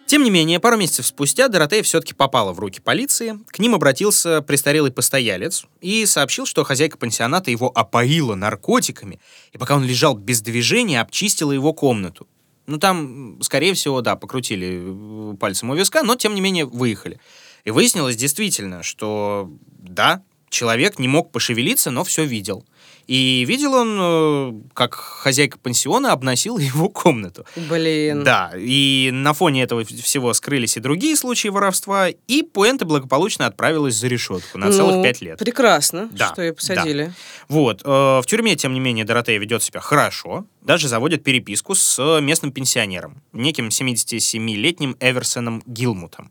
Тем 0.08 0.24
не 0.24 0.30
менее, 0.30 0.58
пару 0.58 0.78
месяцев 0.78 1.06
спустя 1.06 1.48
Доротея 1.48 1.82
все-таки 1.82 2.14
попала 2.14 2.54
в 2.54 2.58
руки 2.58 2.80
полиции. 2.80 3.38
К 3.48 3.58
ним 3.58 3.74
обратился 3.74 4.40
престарелый 4.40 4.90
постоялец 4.90 5.66
и 5.82 6.06
сообщил, 6.06 6.46
что 6.46 6.64
хозяйка 6.64 6.96
пансионата 6.96 7.50
его 7.50 7.70
опоила 7.74 8.34
наркотиками, 8.34 9.20
и 9.52 9.58
пока 9.58 9.76
он 9.76 9.84
лежал 9.84 10.16
без 10.16 10.40
движения, 10.40 11.02
обчистила 11.02 11.52
его 11.52 11.74
комнату. 11.74 12.26
Ну, 12.66 12.78
там, 12.78 13.38
скорее 13.42 13.74
всего, 13.74 14.00
да, 14.00 14.16
покрутили 14.16 14.80
э, 14.82 15.36
пальцем 15.36 15.68
у 15.68 15.74
виска, 15.74 16.02
но, 16.02 16.16
тем 16.16 16.34
не 16.34 16.40
менее, 16.40 16.64
выехали. 16.64 17.20
И 17.64 17.70
выяснилось 17.70 18.16
действительно, 18.16 18.82
что, 18.82 19.50
да, 19.78 20.22
человек 20.50 20.98
не 20.98 21.08
мог 21.08 21.32
пошевелиться, 21.32 21.90
но 21.90 22.04
все 22.04 22.24
видел. 22.24 22.64
И 23.08 23.46
видел 23.48 23.72
он, 23.72 23.98
э, 23.98 24.52
как 24.74 24.94
хозяйка 24.94 25.58
пансиона 25.58 26.12
обносила 26.12 26.58
его 26.58 26.90
комнату. 26.90 27.46
Блин. 27.56 28.22
Да, 28.22 28.52
и 28.54 29.08
на 29.12 29.32
фоне 29.32 29.62
этого 29.62 29.82
всего 29.84 30.34
скрылись 30.34 30.76
и 30.76 30.80
другие 30.80 31.16
случаи 31.16 31.48
воровства, 31.48 32.08
и 32.10 32.42
Пуэнте 32.42 32.84
благополучно 32.84 33.46
отправилась 33.46 33.94
за 33.94 34.08
решетку 34.08 34.58
на 34.58 34.70
целых 34.70 34.96
Ну, 34.96 35.02
пять 35.02 35.22
лет. 35.22 35.38
Прекрасно, 35.38 36.10
Да, 36.12 36.32
что 36.32 36.42
ее 36.42 36.52
посадили. 36.52 37.12
Вот, 37.48 37.80
э, 37.82 37.88
в 37.88 38.24
тюрьме, 38.26 38.56
тем 38.56 38.74
не 38.74 38.80
менее, 38.80 39.06
Доротея 39.06 39.38
ведет 39.38 39.62
себя 39.62 39.80
хорошо, 39.80 40.44
даже 40.60 40.88
заводит 40.88 41.24
переписку 41.24 41.74
с 41.74 42.20
местным 42.20 42.52
пенсионером, 42.52 43.22
неким 43.32 43.68
77-летним 43.68 44.96
Эверсоном 45.00 45.62
Гилмутом. 45.66 46.30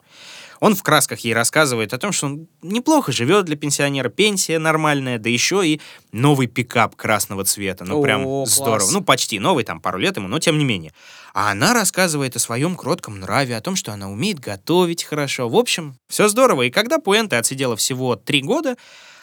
Он 0.60 0.76
в 0.76 0.84
красках 0.84 1.20
ей 1.20 1.34
рассказывает 1.34 1.94
о 1.94 1.98
том, 1.98 2.12
что 2.12 2.28
он 2.28 2.48
неплохо 2.62 3.12
живет 3.12 3.46
для 3.46 3.56
пенсионера, 3.56 4.10
пенсия 4.10 4.60
нормальная, 4.60 5.20
да 5.20 5.30
еще 5.30 5.66
и 5.68 5.82
новый 6.12 6.48
пикап 6.48 6.96
красного 6.96 7.44
цвета. 7.44 7.86
Ну, 7.86 8.00
О, 8.00 8.02
прям 8.02 8.24
класс. 8.24 8.56
здорово. 8.56 8.92
Ну, 8.92 9.04
почти 9.04 9.40
новый, 9.40 9.64
там, 9.64 9.80
пару 9.80 9.98
лет 9.98 10.18
ему, 10.18 10.28
но 10.28 10.40
тем 10.40 10.58
не 10.58 10.66
менее. 10.66 10.94
А 11.34 11.52
она 11.52 11.74
рассказывает 11.74 12.36
о 12.36 12.40
своем 12.40 12.76
кротком 12.76 13.20
нраве, 13.20 13.56
о 13.56 13.62
том, 13.62 13.76
что 13.76 13.92
она 13.92 14.10
умеет 14.10 14.40
готовить 14.40 15.04
хорошо. 15.04 15.50
В 15.50 15.56
общем, 15.56 15.98
все 16.08 16.28
здорово. 16.28 16.64
И 16.64 16.72
когда 16.72 16.98
Пуэнте 16.98 17.38
отсидела 17.38 17.76
всего 17.76 18.16
три 18.16 18.42
года, 18.42 18.76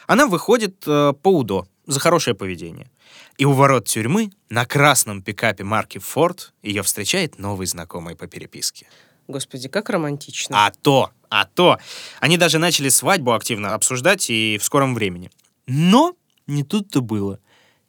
она 0.07 0.27
выходит 0.27 0.83
э, 0.87 1.13
по 1.21 1.39
УДО 1.39 1.67
за 1.85 1.99
хорошее 1.99 2.35
поведение. 2.35 2.89
И 3.37 3.45
у 3.45 3.51
ворот 3.51 3.85
тюрьмы 3.85 4.31
на 4.49 4.65
красном 4.65 5.21
пикапе 5.21 5.63
марки 5.63 5.97
Ford 5.97 6.39
ее 6.63 6.83
встречает 6.83 7.37
новый 7.37 7.67
знакомый 7.67 8.15
по 8.15 8.27
переписке. 8.27 8.87
Господи, 9.27 9.67
как 9.67 9.89
романтично. 9.89 10.67
А 10.67 10.71
то, 10.71 11.11
а 11.29 11.45
то. 11.45 11.77
Они 12.19 12.37
даже 12.37 12.57
начали 12.59 12.89
свадьбу 12.89 13.33
активно 13.33 13.73
обсуждать 13.73 14.29
и 14.29 14.57
в 14.59 14.63
скором 14.63 14.95
времени. 14.95 15.31
Но 15.67 16.15
не 16.47 16.63
тут-то 16.63 17.01
было. 17.01 17.39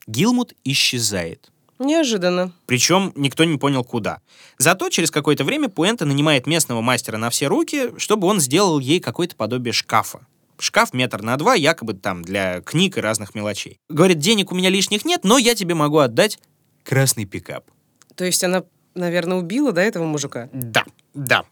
Гилмут 0.06 0.54
исчезает. 0.64 1.50
Неожиданно. 1.78 2.52
Причем 2.66 3.12
никто 3.16 3.44
не 3.44 3.58
понял, 3.58 3.84
куда. 3.84 4.20
Зато 4.56 4.88
через 4.88 5.10
какое-то 5.10 5.44
время 5.44 5.68
Пуэнта 5.68 6.06
нанимает 6.06 6.46
местного 6.46 6.80
мастера 6.80 7.18
на 7.18 7.28
все 7.30 7.48
руки, 7.48 7.90
чтобы 7.98 8.26
он 8.26 8.40
сделал 8.40 8.78
ей 8.78 9.00
какое-то 9.00 9.36
подобие 9.36 9.72
шкафа. 9.72 10.26
Шкаф 10.58 10.94
метр 10.94 11.20
на 11.20 11.36
два, 11.36 11.54
якобы 11.54 11.92
там 11.92 12.22
для 12.22 12.62
книг 12.62 12.96
и 12.96 13.00
разных 13.00 13.34
мелочей. 13.34 13.78
Говорит, 13.90 14.18
денег 14.18 14.52
у 14.52 14.54
меня 14.54 14.70
лишних 14.70 15.04
нет, 15.04 15.20
но 15.22 15.36
я 15.36 15.54
тебе 15.54 15.74
могу 15.74 15.98
отдать 15.98 16.38
красный 16.82 17.26
пикап. 17.26 17.66
То 18.14 18.24
есть 18.24 18.42
она, 18.42 18.64
наверное, 18.94 19.36
убила, 19.36 19.72
да, 19.72 19.82
этого 19.82 20.04
мужика? 20.04 20.48
Да, 20.54 20.84
да. 21.16 21.44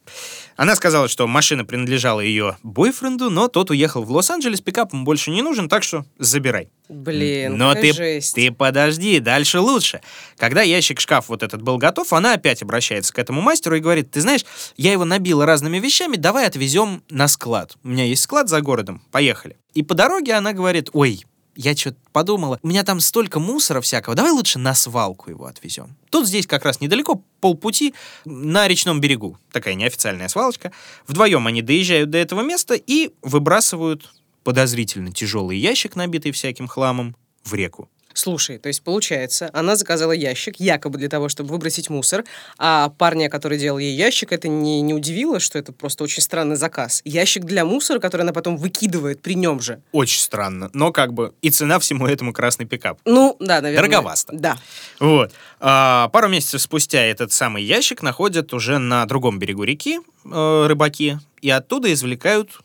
Она 0.57 0.77
сказала, 0.77 1.09
что 1.09 1.27
машина 1.27 1.65
принадлежала 1.65 2.21
ее 2.21 2.59
бойфренду, 2.63 3.29
но 3.31 3.49
тот 3.49 3.71
уехал 3.71 4.05
в 4.05 4.11
Лос-Анджелес, 4.13 4.61
пикап 4.61 4.93
ему 4.93 5.05
больше 5.05 5.31
не 5.31 5.43
нужен, 5.43 5.69
так 5.69 5.83
что 5.83 6.05
забирай. 6.19 6.69
Блин, 6.89 7.57
Но 7.57 7.75
ты, 7.75 7.93
жесть. 7.93 8.35
ты 8.35 8.53
подожди, 8.53 9.19
дальше 9.19 9.59
лучше. 9.59 10.03
Когда 10.37 10.63
ящик-шкаф 10.63 11.25
вот 11.29 11.43
этот 11.43 11.63
был 11.63 11.79
готов, 11.79 12.13
она 12.13 12.35
опять 12.35 12.63
обращается 12.63 13.13
к 13.13 13.19
этому 13.19 13.41
мастеру 13.41 13.77
и 13.77 13.81
говорит, 13.81 14.11
ты 14.11 14.21
знаешь, 14.21 14.45
я 14.77 14.93
его 14.93 15.05
набила 15.05 15.47
разными 15.47 15.79
вещами, 15.79 16.17
давай 16.17 16.47
отвезем 16.47 17.03
на 17.09 17.27
склад. 17.27 17.77
У 17.83 17.89
меня 17.89 18.05
есть 18.05 18.23
склад 18.23 18.49
за 18.49 18.61
городом, 18.61 19.03
поехали. 19.11 19.57
И 19.73 19.83
по 19.83 19.95
дороге 19.95 20.35
она 20.35 20.53
говорит, 20.53 20.91
ой, 20.93 21.25
я 21.57 21.77
что-то 21.77 21.97
подумала, 22.13 22.59
у 22.63 22.69
меня 22.69 22.85
там 22.85 23.01
столько 23.01 23.41
мусора 23.41 23.81
всякого, 23.81 24.15
давай 24.15 24.33
лучше 24.33 24.59
на 24.59 24.75
свалку 24.75 25.31
его 25.31 25.47
отвезем. 25.47 25.97
Тут 26.11 26.27
здесь 26.27 26.47
как 26.47 26.65
раз 26.65 26.81
недалеко, 26.81 27.23
полпути, 27.41 27.95
на 28.25 28.69
речном 28.69 29.01
берегу. 29.01 29.39
Такая 29.53 29.75
неофициальная 29.75 30.29
свалочка. 30.29 30.73
Вдвоем 31.07 31.47
они 31.47 31.63
доезжают 31.63 32.11
до 32.11 32.19
этого 32.19 32.43
места 32.43 32.75
и 32.75 33.13
выбрасывают 33.23 34.13
подозрительно 34.43 35.13
тяжелый 35.13 35.59
ящик, 35.59 35.97
набитый 35.97 36.33
всяким 36.33 36.69
хламом, 36.69 37.17
в 37.45 37.55
реку. 37.55 37.89
Слушай, 38.15 38.59
то 38.59 38.69
есть 38.69 38.83
получается, 38.83 39.51
она 39.53 39.77
заказала 39.77 40.13
ящик, 40.13 40.61
якобы 40.61 40.99
для 40.99 41.09
того, 41.09 41.29
чтобы 41.29 41.51
выбросить 41.51 41.91
мусор, 41.91 42.25
а 42.59 42.91
парня, 42.91 43.29
который 43.29 43.59
делал 43.59 43.79
ей 43.79 43.95
ящик, 43.95 44.33
это 44.33 44.47
не, 44.49 44.81
не 44.81 44.95
удивило, 44.95 45.41
что 45.41 45.59
это 45.59 45.73
просто 45.73 46.05
очень 46.05 46.23
странный 46.23 46.57
заказ. 46.57 47.03
Ящик 47.05 47.45
для 47.45 47.65
мусора, 47.65 47.99
который 47.99 48.23
она 48.23 48.33
потом 48.33 48.57
выкидывает 48.57 49.21
при 49.21 49.35
нем 49.35 49.61
же. 49.61 49.83
Очень 49.93 50.21
странно, 50.21 50.71
но 50.73 50.93
как 50.93 51.13
бы 51.13 51.35
и 51.43 51.51
цена 51.51 51.79
всему 51.81 52.07
этому 52.07 52.33
красный 52.33 52.67
пикап. 52.67 53.01
Ну, 53.05 53.37
да, 53.41 53.61
наверное. 53.61 53.89
Дороговасто. 53.89 54.33
Да. 54.35 54.59
Вот. 55.01 55.33
А, 55.59 56.09
пару 56.09 56.29
месяцев 56.29 56.63
спустя 56.63 57.03
этот 57.03 57.33
самый 57.33 57.65
ящик 57.65 58.03
находят 58.03 58.55
уже 58.55 58.79
на 58.79 59.05
другом 59.07 59.39
берегу 59.41 59.65
реки 59.65 59.99
э, 60.25 60.67
рыбаки, 60.69 61.19
и 61.43 61.51
оттуда 61.51 61.93
извлекают 61.93 62.61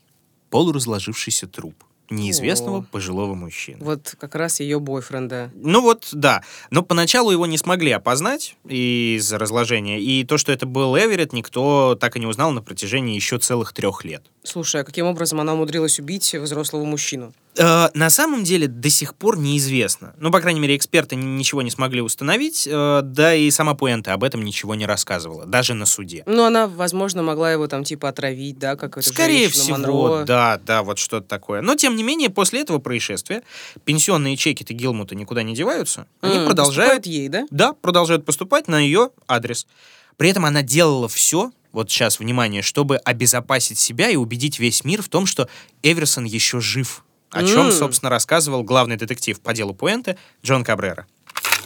полуразложившийся 0.52 1.48
труп. 1.48 1.84
Неизвестного 2.10 2.80
О. 2.80 2.82
пожилого 2.82 3.34
мужчины. 3.36 3.78
Вот 3.84 4.16
как 4.20 4.36
раз 4.36 4.60
ее 4.60 4.80
бойфренда. 4.80 5.52
Ну 5.56 5.82
вот, 5.82 6.10
да. 6.12 6.44
Но 6.72 6.82
поначалу 6.84 7.32
его 7.32 7.46
не 7.46 7.58
смогли 7.58 7.92
опознать 7.92 8.56
из-за 8.68 9.38
разложения. 9.38 10.00
И 10.00 10.24
то, 10.24 10.38
что 10.38 10.52
это 10.52 10.66
был 10.66 10.98
Эверетт, 10.98 11.34
никто 11.34 11.96
так 12.00 12.16
и 12.16 12.20
не 12.20 12.26
узнал 12.26 12.52
на 12.52 12.62
протяжении 12.62 13.16
еще 13.16 13.38
целых 13.38 13.74
трех 13.74 14.04
лет. 14.06 14.24
Слушай, 14.44 14.82
а 14.82 14.84
каким 14.84 15.06
образом 15.06 15.40
она 15.40 15.54
умудрилась 15.54 16.00
убить 16.00 16.34
взрослого 16.34 16.86
мужчину? 16.86 17.34
Э, 17.58 17.90
на 17.94 18.10
самом 18.10 18.44
деле 18.44 18.68
до 18.68 18.90
сих 18.90 19.16
пор 19.16 19.38
неизвестно. 19.38 20.14
Ну, 20.18 20.32
по 20.32 20.40
крайней 20.40 20.60
мере, 20.62 20.78
эксперты 20.78 21.16
ни- 21.16 21.26
ничего 21.38 21.62
не 21.62 21.70
смогли 21.70 22.02
установить, 22.02 22.68
э, 22.72 23.02
да 23.04 23.36
и 23.36 23.52
сама 23.52 23.74
Пуэнта 23.74 24.14
об 24.14 24.24
этом 24.24 24.44
ничего 24.44 24.76
не 24.76 24.86
рассказывала, 24.86 25.46
даже 25.46 25.74
на 25.74 25.86
суде. 25.86 26.24
Ну, 26.26 26.46
она, 26.46 26.68
возможно, 26.68 27.22
могла 27.22 27.52
его 27.52 27.68
там 27.68 27.84
типа 27.84 28.10
отравить, 28.10 28.58
да, 28.60 28.76
как 28.78 28.98
это 28.98 29.08
Скорее 29.08 29.50
всего, 29.50 29.78
Монро. 29.78 30.26
да, 30.26 30.60
да, 30.66 30.84
вот 30.84 31.00
что-то 31.00 31.28
такое. 31.28 31.62
Но, 31.62 31.76
тем 31.76 31.98
не 32.00 32.04
менее, 32.04 32.30
после 32.30 32.62
этого 32.62 32.78
происшествия 32.80 33.44
пенсионные 33.84 34.38
чеки-то 34.38 34.74
Гилмута 34.74 35.16
никуда 35.16 35.44
не 35.44 35.54
деваются. 35.54 36.08
Они 36.22 36.38
М, 36.38 36.46
продолжают 36.46 37.06
ей, 37.06 37.28
да? 37.28 37.46
Да, 37.52 37.74
продолжают 37.74 38.26
поступать 38.26 38.70
на 38.70 38.80
ее 38.80 39.10
адрес. 39.28 39.68
При 40.16 40.30
этом 40.30 40.46
она 40.46 40.62
делала 40.64 41.10
все, 41.10 41.52
вот 41.74 41.92
сейчас, 41.92 42.20
внимание, 42.20 42.62
чтобы 42.62 42.98
обезопасить 42.98 43.78
себя 43.78 44.10
и 44.10 44.16
убедить 44.16 44.60
весь 44.60 44.86
мир 44.86 45.02
в 45.02 45.10
том, 45.10 45.26
что 45.26 45.50
Эверсон 45.84 46.24
еще 46.24 46.62
жив. 46.62 47.04
О 47.32 47.44
чем, 47.44 47.68
М. 47.68 47.72
собственно, 47.72 48.10
рассказывал 48.10 48.64
главный 48.64 48.96
детектив 48.96 49.40
по 49.40 49.54
делу 49.54 49.74
Пуэнте 49.76 50.18
Джон 50.44 50.64
Кабрера. 50.64 51.06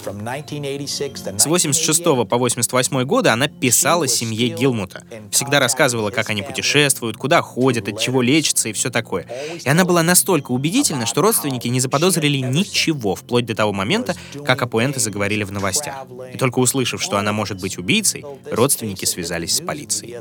From 0.03 0.21
1986 0.21 1.25
to 1.25 1.39
С 1.39 1.45
86 1.45 2.03
по 2.03 2.37
88 2.37 3.03
годы 3.03 3.29
она 3.29 3.47
писала 3.47 4.07
семье 4.07 4.49
Гилмута. 4.49 5.03
Всегда 5.31 5.59
рассказывала, 5.59 6.09
как 6.09 6.29
они 6.29 6.41
путешествуют, 6.41 7.17
куда 7.17 7.41
ходят, 7.41 7.87
от 7.87 7.99
чего 7.99 8.21
лечатся 8.21 8.69
и 8.69 8.73
все 8.73 8.89
такое. 8.89 9.25
И 9.63 9.67
она 9.67 9.85
была 9.85 10.03
настолько 10.03 10.51
убедительна, 10.51 11.05
что 11.05 11.21
родственники 11.21 11.67
не 11.67 11.79
заподозрили 11.79 12.37
ничего, 12.37 13.15
вплоть 13.15 13.45
до 13.45 13.55
того 13.55 13.73
момента, 13.73 14.15
как 14.45 14.61
о 14.61 14.67
Пуэнте 14.67 14.99
заговорили 14.99 15.43
в 15.43 15.51
новостях. 15.51 15.95
И 16.33 16.37
только 16.37 16.59
услышав, 16.59 17.01
что 17.01 17.17
она 17.17 17.33
может 17.33 17.61
быть 17.61 17.77
убийцей, 17.77 18.25
родственники 18.51 19.05
связались 19.05 19.57
с 19.57 19.61
полицией. 19.61 20.17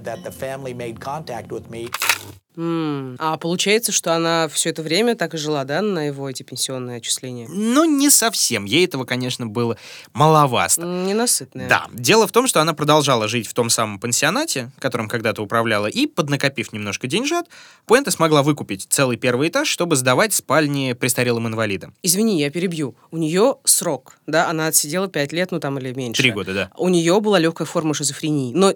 М, 2.57 3.17
А 3.19 3.37
получается, 3.39 3.93
что 3.93 4.15
она 4.15 4.49
все 4.49 4.71
это 4.71 4.83
время 4.83 5.15
так 5.17 5.35
и 5.35 5.39
жила, 5.39 5.65
да, 5.65 5.81
на 5.81 6.07
его 6.07 6.29
эти 6.29 6.43
пенсионные 6.43 6.99
отчисления? 6.99 7.49
Но 7.49 7.85
не 7.85 8.11
совсем. 8.11 8.65
Ей 8.65 8.85
этого, 8.85 9.05
конечно, 9.05 9.47
было 9.47 9.77
маловато. 10.13 10.83
Ненасытная. 10.83 11.69
Да, 11.69 11.87
дело 11.93 12.27
в 12.27 12.33
том, 12.33 12.47
что 12.47 12.61
она 12.61 12.75
продолжала 12.75 13.29
жить 13.29 13.47
в 13.47 13.55
том 13.55 13.71
самом 13.71 13.99
пансионате, 13.99 14.71
которым 14.79 15.09
когда-то 15.09 15.43
управляла, 15.43 15.87
и, 15.87 16.07
поднакопив 16.07 16.73
немножко 16.73 17.07
деньжат, 17.07 17.47
Пуэнта 17.87 18.11
смогла 18.11 18.43
выкупить 18.43 18.87
целый 18.89 19.17
первый 19.17 19.49
этаж, 19.49 19.69
чтобы 19.69 19.97
сдавать 19.97 20.35
спальни 20.35 20.93
престарелым 20.93 21.47
инвалидам. 21.49 21.95
Извини, 22.03 22.39
я 22.41 22.51
перебью. 22.51 22.95
У 23.11 23.17
нее 23.17 23.57
срок, 23.65 24.19
да, 24.27 24.49
она 24.49 24.67
отсидела 24.67 25.09
пять 25.09 25.33
лет, 25.33 25.51
ну 25.53 25.61
там 25.61 25.79
или 25.79 25.93
меньше. 25.93 26.21
Три 26.21 26.31
года, 26.33 26.53
да. 26.53 26.71
У 26.77 26.89
нее 26.89 27.21
была 27.21 27.39
легкая 27.39 27.67
форма 27.67 27.95
шизофрении, 27.95 28.53
но 28.55 28.75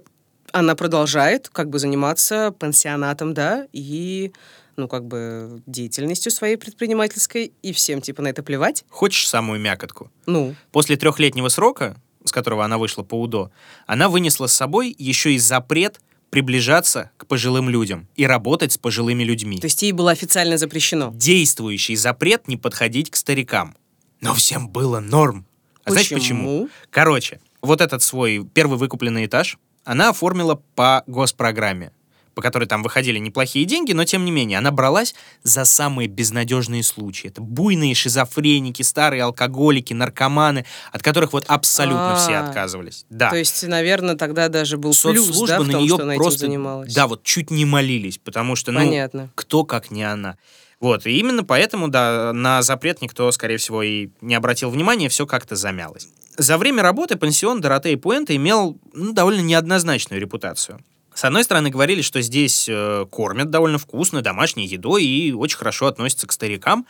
она 0.58 0.75
продолжает 0.75 1.48
как 1.48 1.70
бы 1.70 1.78
заниматься 1.78 2.52
пансионатом, 2.58 3.34
да, 3.34 3.66
и 3.72 4.32
ну, 4.76 4.88
как 4.88 5.06
бы 5.06 5.62
деятельностью 5.66 6.30
своей 6.30 6.56
предпринимательской, 6.56 7.52
и 7.62 7.72
всем, 7.72 8.00
типа, 8.00 8.22
на 8.22 8.28
это 8.28 8.42
плевать. 8.42 8.84
Хочешь 8.90 9.26
самую 9.28 9.58
мякотку? 9.60 10.10
Ну, 10.26 10.54
После 10.70 10.96
трехлетнего 10.96 11.48
срока, 11.48 11.96
с 12.25 12.32
которого 12.32 12.64
она 12.64 12.76
вышла 12.76 13.02
по 13.02 13.20
УДО, 13.20 13.50
она 13.86 14.08
вынесла 14.08 14.46
с 14.48 14.52
собой 14.52 14.94
еще 14.98 15.32
и 15.32 15.38
запрет 15.38 16.00
приближаться 16.30 17.10
к 17.16 17.26
пожилым 17.26 17.70
людям 17.70 18.08
и 18.16 18.26
работать 18.26 18.72
с 18.72 18.78
пожилыми 18.78 19.22
людьми. 19.22 19.58
то 19.58 19.66
есть 19.66 19.82
ей 19.82 19.92
было 19.92 20.10
официально 20.10 20.58
запрещено. 20.58 21.12
Действующий 21.14 21.96
запрет 21.96 22.48
не 22.48 22.56
подходить 22.56 23.10
к 23.10 23.16
старикам. 23.16 23.76
Но 24.20 24.34
всем 24.34 24.68
было 24.68 25.00
норм. 25.00 25.46
А 25.84 25.92
знаешь 25.92 26.10
почему? 26.10 26.68
Короче, 26.90 27.40
вот 27.62 27.80
этот 27.80 28.02
свой 28.02 28.44
первый 28.52 28.76
выкупленный 28.76 29.26
этаж 29.26 29.56
она 29.86 30.10
оформила 30.10 30.60
по 30.74 31.02
госпрограмме, 31.06 31.92
по 32.34 32.42
которой 32.42 32.66
там 32.66 32.82
выходили 32.82 33.18
неплохие 33.18 33.64
деньги, 33.64 33.92
но 33.92 34.04
тем 34.04 34.26
не 34.26 34.30
менее 34.30 34.58
она 34.58 34.70
бралась 34.70 35.14
за 35.42 35.64
самые 35.64 36.08
безнадежные 36.08 36.82
случаи. 36.82 37.28
Это 37.28 37.40
буйные 37.40 37.94
шизофреники, 37.94 38.82
старые 38.82 39.22
алкоголики, 39.22 39.94
наркоманы, 39.94 40.66
от 40.92 41.02
которых 41.02 41.32
вот 41.32 41.46
абсолютно 41.48 42.16
все 42.16 42.32
А. 42.34 42.46
отказывались. 42.48 43.06
Да. 43.08 43.30
То 43.30 43.36
есть, 43.36 43.66
наверное, 43.66 44.16
тогда 44.16 44.48
даже 44.48 44.76
был 44.76 44.92
плюс, 45.00 45.46
да, 45.46 45.60
в 45.60 45.66
на 45.66 45.72
том, 45.72 45.82
нее 45.82 45.94
что 45.94 46.02
она 46.02 46.14
просто, 46.16 46.40
занималась. 46.40 46.92
да, 46.92 47.06
вот 47.06 47.22
чуть 47.22 47.50
не 47.50 47.64
молились, 47.64 48.18
потому 48.18 48.56
что, 48.56 48.72
ну, 48.72 48.80
Понятно. 48.80 49.30
кто 49.34 49.64
как 49.64 49.90
не 49.90 50.02
она. 50.02 50.36
Вот, 50.80 51.06
и 51.06 51.18
именно 51.18 51.42
поэтому, 51.42 51.88
да, 51.88 52.33
на 52.35 52.62
запрет 52.62 53.00
никто, 53.00 53.30
скорее 53.33 53.56
всего, 53.56 53.83
и 53.83 54.11
не 54.21 54.35
обратил 54.35 54.71
внимания, 54.71 55.08
все 55.08 55.26
как-то 55.26 55.56
замялось. 55.56 56.08
За 56.36 56.58
время 56.58 56.82
работы 56.82 57.17
пансион 57.17 57.62
Доротеи 57.62 57.95
Пуэнте 57.95 58.36
имел 58.36 58.78
ну, 58.93 59.12
довольно 59.12 59.41
неоднозначную 59.41 60.21
репутацию. 60.21 60.80
С 61.15 61.25
одной 61.25 61.45
стороны, 61.45 61.71
говорили, 61.71 62.02
что 62.02 62.21
здесь 62.21 62.69
э, 62.69 63.06
кормят 63.10 63.49
довольно 63.49 63.78
вкусно, 63.78 64.21
домашней 64.21 64.67
едой 64.67 65.02
и 65.02 65.32
очень 65.32 65.56
хорошо 65.56 65.86
относятся 65.86 66.26
к 66.26 66.32
старикам. 66.32 66.86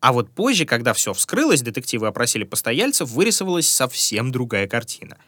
А 0.00 0.14
вот 0.14 0.30
позже, 0.30 0.64
когда 0.64 0.94
все 0.94 1.12
вскрылось, 1.12 1.60
детективы 1.60 2.06
опросили 2.06 2.44
постояльцев, 2.44 3.10
вырисовалась 3.10 3.70
совсем 3.70 4.32
другая 4.32 4.66
картина. 4.66 5.18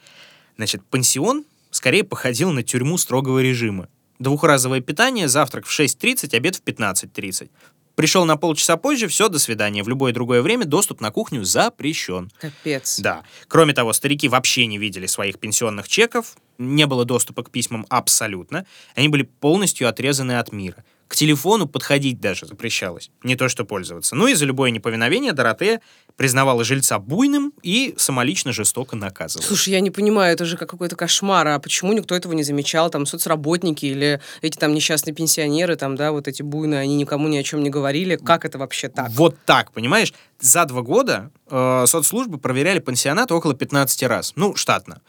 Значит, 0.57 0.83
пансион 0.87 1.45
скорее 1.71 2.05
походил 2.05 2.51
на 2.51 2.63
тюрьму 2.63 2.97
строгого 2.97 3.41
режима. 3.41 3.89
Двухразовое 4.19 4.81
питание, 4.81 5.29
завтрак 5.29 5.67
в 5.67 5.79
6.30, 5.79 6.35
обед 6.35 6.57
в 6.57 6.63
15.30. 6.65 7.51
Пришел 7.99 8.25
на 8.25 8.37
полчаса 8.37 8.77
позже, 8.77 9.09
все, 9.09 9.29
до 9.29 9.41
свидания. 9.41 9.83
В 9.83 9.89
любое 9.89 10.13
другое 10.13 10.41
время 10.41 10.65
доступ 10.65 11.01
на 11.01 11.11
кухню 11.11 11.43
запрещен. 11.43 12.31
Капец. 12.39 13.01
Да. 13.01 13.25
Кроме 13.49 13.75
того, 13.75 13.93
старики 13.93 14.29
вообще 14.29 14.67
не 14.67 14.79
видели 14.79 15.07
своих 15.07 15.41
пенсионных 15.41 15.89
чеков, 15.89 16.37
не 16.59 16.87
было 16.87 17.05
доступа 17.05 17.43
к 17.43 17.51
письмам 17.51 17.87
абсолютно. 17.89 18.65
Они 18.95 19.09
были 19.09 19.23
полностью 19.23 19.89
отрезаны 19.89 20.39
от 20.39 20.53
мира. 20.53 20.85
К 21.09 21.17
телефону 21.17 21.67
подходить 21.67 22.21
даже 22.21 22.47
запрещалось, 22.47 23.11
не 23.23 23.35
то 23.35 23.49
что 23.49 23.65
пользоваться. 23.65 24.15
Ну 24.15 24.29
и 24.29 24.35
за 24.35 24.45
любое 24.45 24.71
неповиновение 24.71 25.33
Доротея 25.33 25.81
признавала 26.17 26.65
жильца 26.65 26.99
буйным 26.99 27.53
и 27.63 27.95
самолично 27.97 28.53
жестоко 28.53 28.95
наказывала. 28.95 29.47
Слушай, 29.47 29.71
я 29.71 29.81
не 29.81 29.91
понимаю, 29.91 30.35
это 30.35 30.45
же 30.45 30.57
как 30.57 30.69
какой-то 30.69 30.97
кошмар. 30.97 31.47
А 31.49 31.59
почему 31.59 31.93
никто 31.93 32.15
этого 32.15 32.35
не 32.35 32.43
замечал? 32.43 32.91
Там 32.91 33.07
соцработники 33.07 33.87
или 33.87 34.21
эти 34.43 34.59
там 34.59 34.75
несчастные 34.75 35.15
пенсионеры, 35.15 35.77
там, 35.77 35.97
да, 35.97 36.13
вот 36.13 36.29
эти 36.29 36.43
буйные, 36.43 36.81
они 36.81 36.97
никому 36.97 37.29
ни 37.29 37.37
о 37.37 37.43
чем 37.43 37.63
не 37.63 37.71
говорили. 37.71 38.17
Как 38.17 38.45
это 38.45 38.59
вообще 38.59 38.89
так? 38.89 39.09
Вот 39.11 39.37
так, 39.47 39.73
понимаешь? 39.73 40.13
За 40.41 40.67
два 40.67 40.83
года 40.83 41.31
э, 41.51 41.85
соцслужбы 41.87 42.39
проверяли 42.39 42.79
пансионат 42.81 43.33
около 43.33 43.55
15 43.55 44.03
раз. 44.05 44.33
Ну, 44.37 44.55
штатно. 44.55 45.01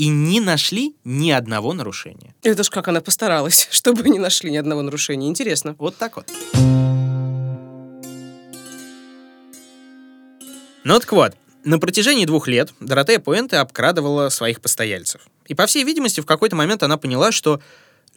И 0.00 0.08
не 0.08 0.40
нашли 0.40 0.94
ни 1.04 1.30
одного 1.30 1.74
нарушения. 1.74 2.34
Это 2.42 2.62
ж 2.62 2.70
как 2.70 2.88
она 2.88 3.02
постаралась, 3.02 3.68
чтобы 3.70 4.08
не 4.08 4.18
нашли 4.18 4.50
ни 4.50 4.56
одного 4.56 4.80
нарушения. 4.80 5.28
Интересно. 5.28 5.76
Вот 5.78 5.94
так 5.96 6.16
вот. 6.16 6.26
Ну 10.84 10.98
так 10.98 11.12
вот, 11.12 11.34
на 11.64 11.78
протяжении 11.78 12.24
двух 12.24 12.48
лет 12.48 12.72
Доротея 12.80 13.18
Пуэнте 13.18 13.58
обкрадывала 13.58 14.30
своих 14.30 14.62
постояльцев. 14.62 15.20
И, 15.48 15.54
по 15.54 15.66
всей 15.66 15.84
видимости, 15.84 16.22
в 16.22 16.26
какой-то 16.26 16.56
момент 16.56 16.82
она 16.82 16.96
поняла, 16.96 17.30
что 17.30 17.60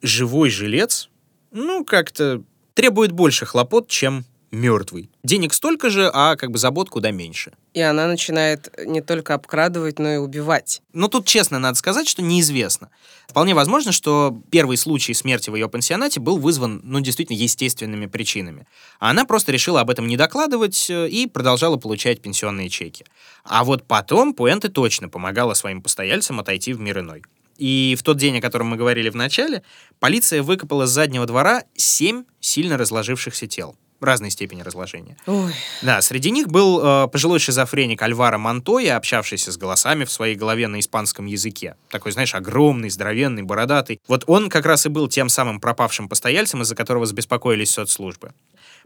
живой 0.01 0.49
жилец, 0.51 1.09
ну, 1.51 1.83
как-то 1.83 2.43
требует 2.75 3.11
больше 3.11 3.45
хлопот, 3.45 3.89
чем 3.89 4.23
мертвый. 4.53 5.09
Денег 5.23 5.53
столько 5.53 5.89
же, 5.89 6.09
а 6.13 6.35
как 6.35 6.51
бы 6.51 6.59
забот 6.59 6.89
куда 6.89 7.11
меньше. 7.11 7.53
И 7.73 7.81
она 7.81 8.07
начинает 8.07 8.71
не 8.85 9.01
только 9.01 9.33
обкрадывать, 9.33 9.97
но 9.97 10.13
и 10.13 10.17
убивать. 10.17 10.81
Но 10.93 11.07
тут 11.07 11.25
честно 11.25 11.57
надо 11.59 11.75
сказать, 11.75 12.07
что 12.07 12.21
неизвестно. 12.21 12.89
Вполне 13.27 13.55
возможно, 13.55 13.91
что 13.91 14.39
первый 14.51 14.77
случай 14.77 15.13
смерти 15.15 15.49
в 15.49 15.55
ее 15.55 15.67
пансионате 15.67 16.19
был 16.19 16.37
вызван, 16.37 16.81
ну, 16.83 16.99
действительно, 16.99 17.35
естественными 17.37 18.05
причинами. 18.05 18.67
А 18.99 19.09
она 19.09 19.25
просто 19.25 19.51
решила 19.51 19.81
об 19.81 19.89
этом 19.89 20.07
не 20.07 20.17
докладывать 20.17 20.87
э, 20.89 21.09
и 21.09 21.25
продолжала 21.25 21.77
получать 21.77 22.21
пенсионные 22.21 22.69
чеки. 22.69 23.05
А 23.43 23.63
вот 23.63 23.87
потом 23.87 24.35
Пуэнте 24.35 24.69
точно 24.69 25.09
помогала 25.09 25.55
своим 25.55 25.81
постояльцам 25.81 26.39
отойти 26.39 26.73
в 26.73 26.79
мир 26.79 26.99
иной. 26.99 27.23
И 27.57 27.95
в 27.97 28.03
тот 28.03 28.17
день, 28.17 28.37
о 28.37 28.41
котором 28.41 28.67
мы 28.67 28.77
говорили 28.77 29.09
в 29.09 29.15
начале, 29.15 29.63
полиция 29.99 30.43
выкопала 30.43 30.85
с 30.85 30.91
заднего 30.91 31.25
двора 31.25 31.63
семь 31.75 32.25
сильно 32.39 32.77
разложившихся 32.77 33.47
тел 33.47 33.75
разной 34.03 34.31
степени 34.31 34.61
разложения. 34.61 35.17
Ой, 35.25 35.53
Да, 35.81 36.01
среди 36.01 36.31
них 36.31 36.47
был 36.47 36.81
э, 36.83 37.07
пожилой 37.07 37.39
шизофреник 37.39 38.01
Альваро 38.01 38.37
Монтоя, 38.37 38.97
общавшийся 38.97 39.51
с 39.51 39.57
голосами 39.57 40.05
в 40.05 40.11
своей 40.11 40.35
голове 40.35 40.67
на 40.67 40.79
испанском 40.79 41.25
языке. 41.25 41.75
Такой, 41.89 42.11
знаешь, 42.11 42.35
огромный, 42.35 42.89
здоровенный, 42.89 43.43
бородатый. 43.43 43.99
Вот 44.07 44.23
он 44.27 44.49
как 44.49 44.65
раз 44.65 44.85
и 44.85 44.89
был 44.89 45.07
тем 45.07 45.29
самым 45.29 45.59
пропавшим 45.59 46.09
постояльцем, 46.09 46.61
из-за 46.61 46.75
которого 46.75 47.05
забеспокоились 47.05 47.71
соцслужбы. 47.71 48.33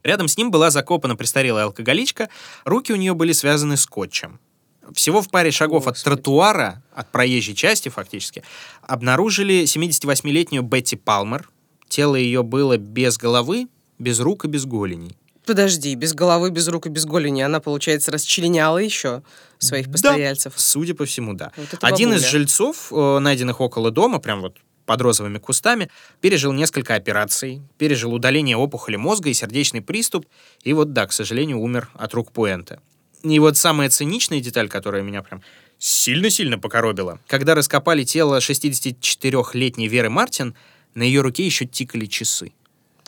Рядом 0.04 0.28
с 0.28 0.38
ним 0.38 0.52
была 0.52 0.70
закопана 0.70 1.16
престарелая 1.16 1.66
алкоголичка, 1.66 2.30
руки 2.66 2.94
у 2.94 2.96
нее 2.96 3.14
были 3.14 3.32
связаны 3.32 3.78
скотчем. 3.78 4.40
Всего 4.94 5.22
в 5.22 5.30
паре 5.30 5.52
шагов 5.52 5.88
от 5.88 5.96
Господи. 5.96 6.16
тротуара, 6.16 6.84
от 6.94 7.12
проезжей 7.12 7.56
части 7.56 7.90
фактически, 7.90 8.44
обнаружили 8.82 9.64
78-летнюю 9.64 10.64
Бетти 10.64 10.96
Палмер. 10.96 11.50
Тело 11.90 12.16
ее 12.16 12.44
было 12.44 12.78
без 12.78 13.18
головы, 13.18 13.68
без 14.00 14.20
рук 14.20 14.46
и 14.46 14.48
без 14.48 14.66
голеней. 14.66 15.18
Подожди, 15.46 15.96
без 15.96 16.14
головы, 16.14 16.52
без 16.52 16.68
рук 16.68 16.88
и 16.88 16.90
без 16.90 17.06
голени 17.06 17.42
она, 17.42 17.62
получается, 17.62 18.12
расчленяла 18.12 18.80
еще 18.80 19.24
своих 19.60 19.90
постояльцев. 19.90 20.54
Судя 20.58 20.94
по 20.94 21.06
всему, 21.06 21.34
да. 21.34 21.54
Вот 21.56 21.78
Один 21.82 22.14
из 22.14 22.30
жильцов, 22.30 22.92
э, 22.92 23.20
найденных 23.20 23.62
около 23.62 23.90
дома, 23.90 24.20
прям 24.20 24.42
вот 24.42 24.58
под 24.86 25.02
розовыми 25.02 25.38
кустами, 25.38 25.90
пережил 26.20 26.52
несколько 26.52 26.96
операций, 26.96 27.62
пережил 27.78 28.14
удаление 28.14 28.58
опухоли 28.58 28.98
мозга 28.98 29.30
и 29.30 29.34
сердечный 29.34 29.82
приступ, 29.82 30.26
и 30.64 30.74
вот, 30.74 30.94
да, 30.94 31.08
к 31.08 31.14
сожалению, 31.14 31.60
умер 31.60 31.90
от 31.94 32.14
рук 32.14 32.32
Пуэнте. 32.32 32.80
И 33.24 33.40
вот 33.40 33.58
самая 33.58 33.90
циничная 33.90 34.42
деталь, 34.42 34.70
которая 34.70 35.02
меня 35.02 35.22
прям 35.24 35.42
сильно-сильно 35.78 36.58
покоробила, 36.60 37.20
когда 37.28 37.56
раскопали 37.56 38.04
тело 38.04 38.40
64-летней 38.40 39.88
Веры 39.88 40.10
Мартин, 40.10 40.56
на 40.94 41.04
ее 41.04 41.22
руке 41.22 41.46
еще 41.46 41.66
тикали 41.66 42.06
часы. 42.06 42.54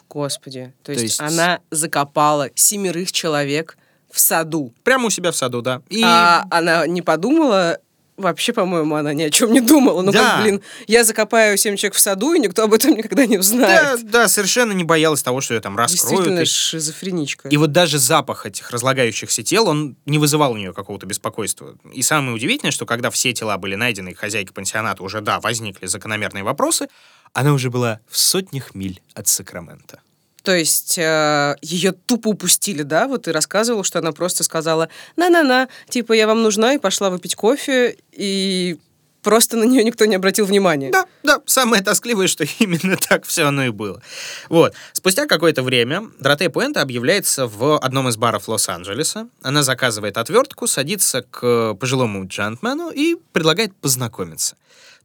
Господи. 0.10 0.74
То 0.84 0.92
есть, 0.92 1.04
есть- 1.04 1.20
она 1.22 1.60
закопала 1.72 2.50
семерых 2.56 3.12
человек 3.12 3.78
в 4.12 4.20
саду. 4.20 4.74
Прямо 4.84 5.06
у 5.06 5.10
себя 5.10 5.32
в 5.32 5.36
саду, 5.36 5.62
да. 5.62 5.82
И 5.90 6.02
А 6.04 6.46
она 6.50 6.88
не 6.88 7.02
подумала, 7.02 7.80
вообще, 8.20 8.54
по-моему, 8.54 8.96
она 8.96 9.14
ни 9.14 9.24
о 9.24 9.30
чем 9.32 9.52
не 9.52 9.62
думала. 9.62 10.02
Ну, 10.02 10.12
Да. 10.12 10.20
как, 10.36 10.44
блин, 10.44 10.62
я 10.88 11.04
закопаю 11.04 11.58
семь 11.58 11.76
человек 11.76 11.96
в 11.96 12.00
саду, 12.00 12.34
и 12.34 12.40
никто 12.40 12.64
об 12.64 12.74
этом 12.74 12.96
никогда 12.96 13.26
не 13.26 13.36
да, 13.36 13.40
узнает. 13.40 14.10
да, 14.10 14.28
совершенно 14.28 14.72
не 14.74 14.84
боялась 14.84 15.24
того, 15.24 15.42
что 15.42 15.54
ее 15.54 15.62
там 15.62 15.76
раскроют. 15.78 16.10
Действительно 16.18 16.40
и- 16.42 16.46
шизофреничка. 16.46 17.50
И 17.50 17.58
вот 17.58 17.72
даже 17.72 18.00
запах 18.00 18.46
этих 18.46 18.70
разлагающихся 18.72 19.44
тел, 19.44 19.68
он 19.68 19.96
не 20.06 20.18
вызывал 20.18 20.52
у 20.54 20.58
нее 20.58 20.74
какого-то 20.74 21.06
беспокойства. 21.06 21.76
И 21.94 22.02
самое 22.02 22.34
удивительное, 22.36 22.72
что 22.72 22.86
когда 22.86 23.10
все 23.10 23.34
тела 23.34 23.58
были 23.58 23.76
найдены, 23.76 24.10
и 24.10 24.14
хозяйки 24.14 24.52
пансионата 24.52 25.04
уже, 25.04 25.22
да, 25.22 25.40
возникли 25.40 25.86
закономерные 25.88 26.44
вопросы, 26.44 26.88
она 27.34 27.54
уже 27.54 27.70
была 27.70 28.00
в 28.10 28.18
сотнях 28.18 28.74
миль 28.76 29.02
от 29.14 29.28
Сакрамента. 29.28 30.02
То 30.50 30.56
есть 30.56 30.98
э, 30.98 31.58
ее 31.62 31.92
тупо 31.92 32.30
упустили, 32.30 32.82
да? 32.82 33.08
Вот 33.08 33.26
ты 33.26 33.32
рассказывал, 33.32 33.84
что 33.84 34.00
она 34.00 34.14
просто 34.14 34.44
сказала 34.44 34.90
«на-на-на», 35.16 35.68
типа 35.90 36.14
«я 36.14 36.26
вам 36.26 36.42
нужна», 36.42 36.74
и 36.74 36.80
пошла 36.80 37.12
выпить 37.12 37.36
кофе, 37.36 37.96
и 38.12 38.80
просто 39.22 39.58
на 39.58 39.66
нее 39.66 39.84
никто 39.84 40.06
не 40.06 40.16
обратил 40.16 40.48
внимания. 40.48 40.90
Да, 40.90 41.06
да, 41.22 41.40
самое 41.46 41.84
тоскливое, 41.84 42.26
что 42.26 42.46
именно 42.60 42.98
так 42.98 43.28
все 43.28 43.44
оно 43.44 43.66
и 43.66 43.70
было. 43.70 44.02
Вот. 44.50 44.74
Спустя 44.92 45.28
какое-то 45.28 45.62
время 45.62 46.10
Доротея 46.18 46.50
Пуэнта 46.50 46.82
объявляется 46.82 47.46
в 47.46 47.78
одном 47.78 48.10
из 48.10 48.18
баров 48.18 48.48
Лос-Анджелеса. 48.48 49.30
Она 49.44 49.62
заказывает 49.62 50.18
отвертку, 50.18 50.66
садится 50.66 51.22
к 51.22 51.76
пожилому 51.76 52.26
джентльмену 52.26 52.90
и 52.90 53.18
предлагает 53.34 53.76
познакомиться. 53.76 54.56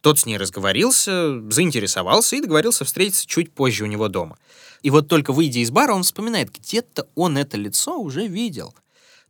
Тот 0.04 0.18
с 0.18 0.26
ней 0.26 0.36
разговорился, 0.36 1.40
заинтересовался 1.50 2.36
и 2.36 2.42
договорился 2.42 2.84
встретиться 2.84 3.26
чуть 3.26 3.50
позже 3.54 3.84
у 3.84 3.86
него 3.86 4.08
дома. 4.08 4.36
И 4.82 4.90
вот 4.90 5.08
только 5.08 5.32
выйдя 5.32 5.60
из 5.60 5.70
бара, 5.70 5.94
он 5.94 6.02
вспоминает, 6.02 6.50
где-то 6.52 7.08
он 7.14 7.38
это 7.38 7.56
лицо 7.56 7.98
уже 7.98 8.26
видел. 8.26 8.74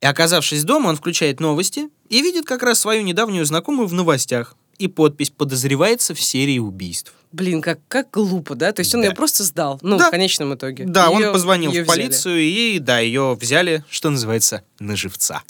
И 0.01 0.07
оказавшись 0.07 0.65
дома, 0.65 0.89
он 0.89 0.97
включает 0.97 1.39
новости 1.39 1.91
и 2.09 2.21
видит 2.23 2.45
как 2.45 2.65
раз 2.65 2.81
свою 2.81 3.03
недавнюю 3.05 3.45
знакомую 3.47 3.87
в 3.87 3.93
новостях. 3.93 4.57
И 4.79 4.89
подпись 4.89 5.31
«Подозревается 5.31 6.13
в 6.13 6.21
серии 6.21 6.59
убийств». 6.59 7.15
Блин, 7.31 7.63
как, 7.63 7.79
как 7.87 8.11
глупо, 8.11 8.57
да? 8.57 8.73
То 8.73 8.81
есть 8.81 8.93
он 8.97 9.03
Да. 9.03 9.07
ее 9.11 9.15
просто 9.15 9.45
сдал, 9.45 9.79
ну, 9.81 9.97
Да. 9.97 10.09
в 10.09 10.11
конечном 10.11 10.57
итоге. 10.57 10.87
Да, 10.87 11.07
Её- 11.07 11.29
он 11.29 11.33
позвонил 11.35 11.71
в 11.71 11.75
взяли. 11.75 11.87
полицию, 11.87 12.41
и 12.41 12.81
да, 12.81 12.99
ее 12.99 13.39
взяли, 13.41 13.85
что 13.89 14.11
называется, 14.11 14.63
на 14.81 14.97
живца. 14.97 15.45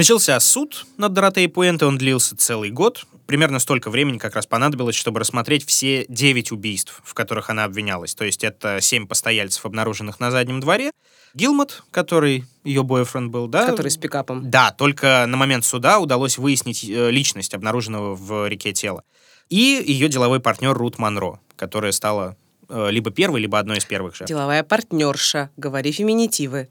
Начался 0.00 0.40
суд 0.40 0.86
над 0.96 1.12
Доротеей 1.12 1.46
Пуэнте, 1.46 1.84
он 1.84 1.98
длился 1.98 2.34
целый 2.34 2.70
год. 2.70 3.04
Примерно 3.26 3.58
столько 3.58 3.90
времени 3.90 4.16
как 4.16 4.34
раз 4.34 4.46
понадобилось, 4.46 4.94
чтобы 4.96 5.20
рассмотреть 5.20 5.66
все 5.66 6.06
девять 6.08 6.52
убийств, 6.52 7.02
в 7.04 7.12
которых 7.12 7.50
она 7.50 7.64
обвинялась. 7.64 8.14
То 8.14 8.24
есть 8.24 8.42
это 8.42 8.78
семь 8.80 9.06
постояльцев, 9.06 9.66
обнаруженных 9.66 10.18
на 10.18 10.30
заднем 10.30 10.60
дворе. 10.60 10.92
Гилмот, 11.34 11.82
который 11.90 12.46
ее 12.64 12.82
бойфренд 12.82 13.30
был, 13.30 13.46
да? 13.46 13.66
Который 13.66 13.90
с 13.90 13.98
пикапом. 13.98 14.50
Да, 14.50 14.70
только 14.70 15.26
на 15.28 15.36
момент 15.36 15.66
суда 15.66 15.98
удалось 15.98 16.38
выяснить 16.38 16.82
э, 16.82 17.10
личность 17.10 17.52
обнаруженного 17.52 18.14
в 18.14 18.48
реке 18.48 18.72
тела. 18.72 19.02
И 19.50 19.84
ее 19.86 20.08
деловой 20.08 20.40
партнер 20.40 20.72
Рут 20.72 20.98
Монро, 20.98 21.40
которая 21.56 21.92
стала 21.92 22.38
э, 22.70 22.90
либо 22.90 23.10
первой, 23.10 23.40
либо 23.40 23.58
одной 23.58 23.76
из 23.76 23.84
первых 23.84 24.16
же. 24.16 24.24
Деловая 24.24 24.62
партнерша, 24.62 25.50
говори 25.58 25.92
феминитивы. 25.92 26.70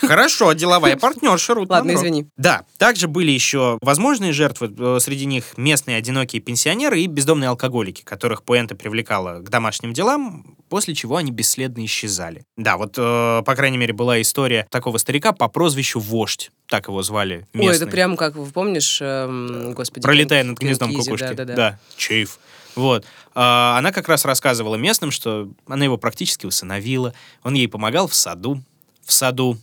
Хорошо, 0.00 0.52
деловая 0.52 0.96
партнерша 0.96 1.54
Рут 1.54 1.70
Ладно, 1.70 1.92
Монро. 1.92 2.02
извини. 2.02 2.26
Да, 2.36 2.64
также 2.78 3.08
были 3.08 3.30
еще 3.30 3.78
возможные 3.80 4.32
жертвы, 4.32 4.72
э, 4.76 4.98
среди 5.00 5.26
них 5.26 5.56
местные 5.56 5.96
одинокие 5.96 6.40
пенсионеры 6.40 7.00
и 7.00 7.06
бездомные 7.06 7.48
алкоголики, 7.48 8.02
которых 8.02 8.42
Пуэнта 8.42 8.74
привлекала 8.74 9.40
к 9.40 9.48
домашним 9.50 9.92
делам, 9.92 10.56
после 10.68 10.94
чего 10.94 11.16
они 11.16 11.30
бесследно 11.30 11.84
исчезали. 11.84 12.44
Да, 12.56 12.76
вот, 12.76 12.94
э, 12.96 13.42
по 13.44 13.54
крайней 13.54 13.78
мере, 13.78 13.92
была 13.92 14.20
история 14.20 14.66
такого 14.70 14.98
старика 14.98 15.32
по 15.32 15.48
прозвищу 15.48 16.00
Вождь, 16.00 16.50
так 16.68 16.88
его 16.88 17.02
звали 17.02 17.46
местные. 17.52 17.70
Ой, 17.70 17.76
это 17.76 17.86
прям 17.86 18.16
как, 18.16 18.36
вы 18.36 18.50
помнишь, 18.50 18.98
эм, 19.00 19.72
господи... 19.74 20.02
Пролетая 20.02 20.44
над 20.44 20.58
гнездом 20.58 20.94
кукушки. 20.94 21.34
Да-да-да. 21.34 21.78
Чейф. 21.96 22.38
Вот. 22.74 23.04
А, 23.34 23.76
она 23.78 23.92
как 23.92 24.08
раз 24.08 24.24
рассказывала 24.24 24.76
местным, 24.76 25.10
что 25.10 25.48
она 25.66 25.84
его 25.84 25.96
практически 25.98 26.46
усыновила. 26.46 27.14
Он 27.42 27.54
ей 27.54 27.68
помогал 27.68 28.06
в 28.08 28.14
саду. 28.14 28.62
В 29.04 29.12
саду. 29.12 29.58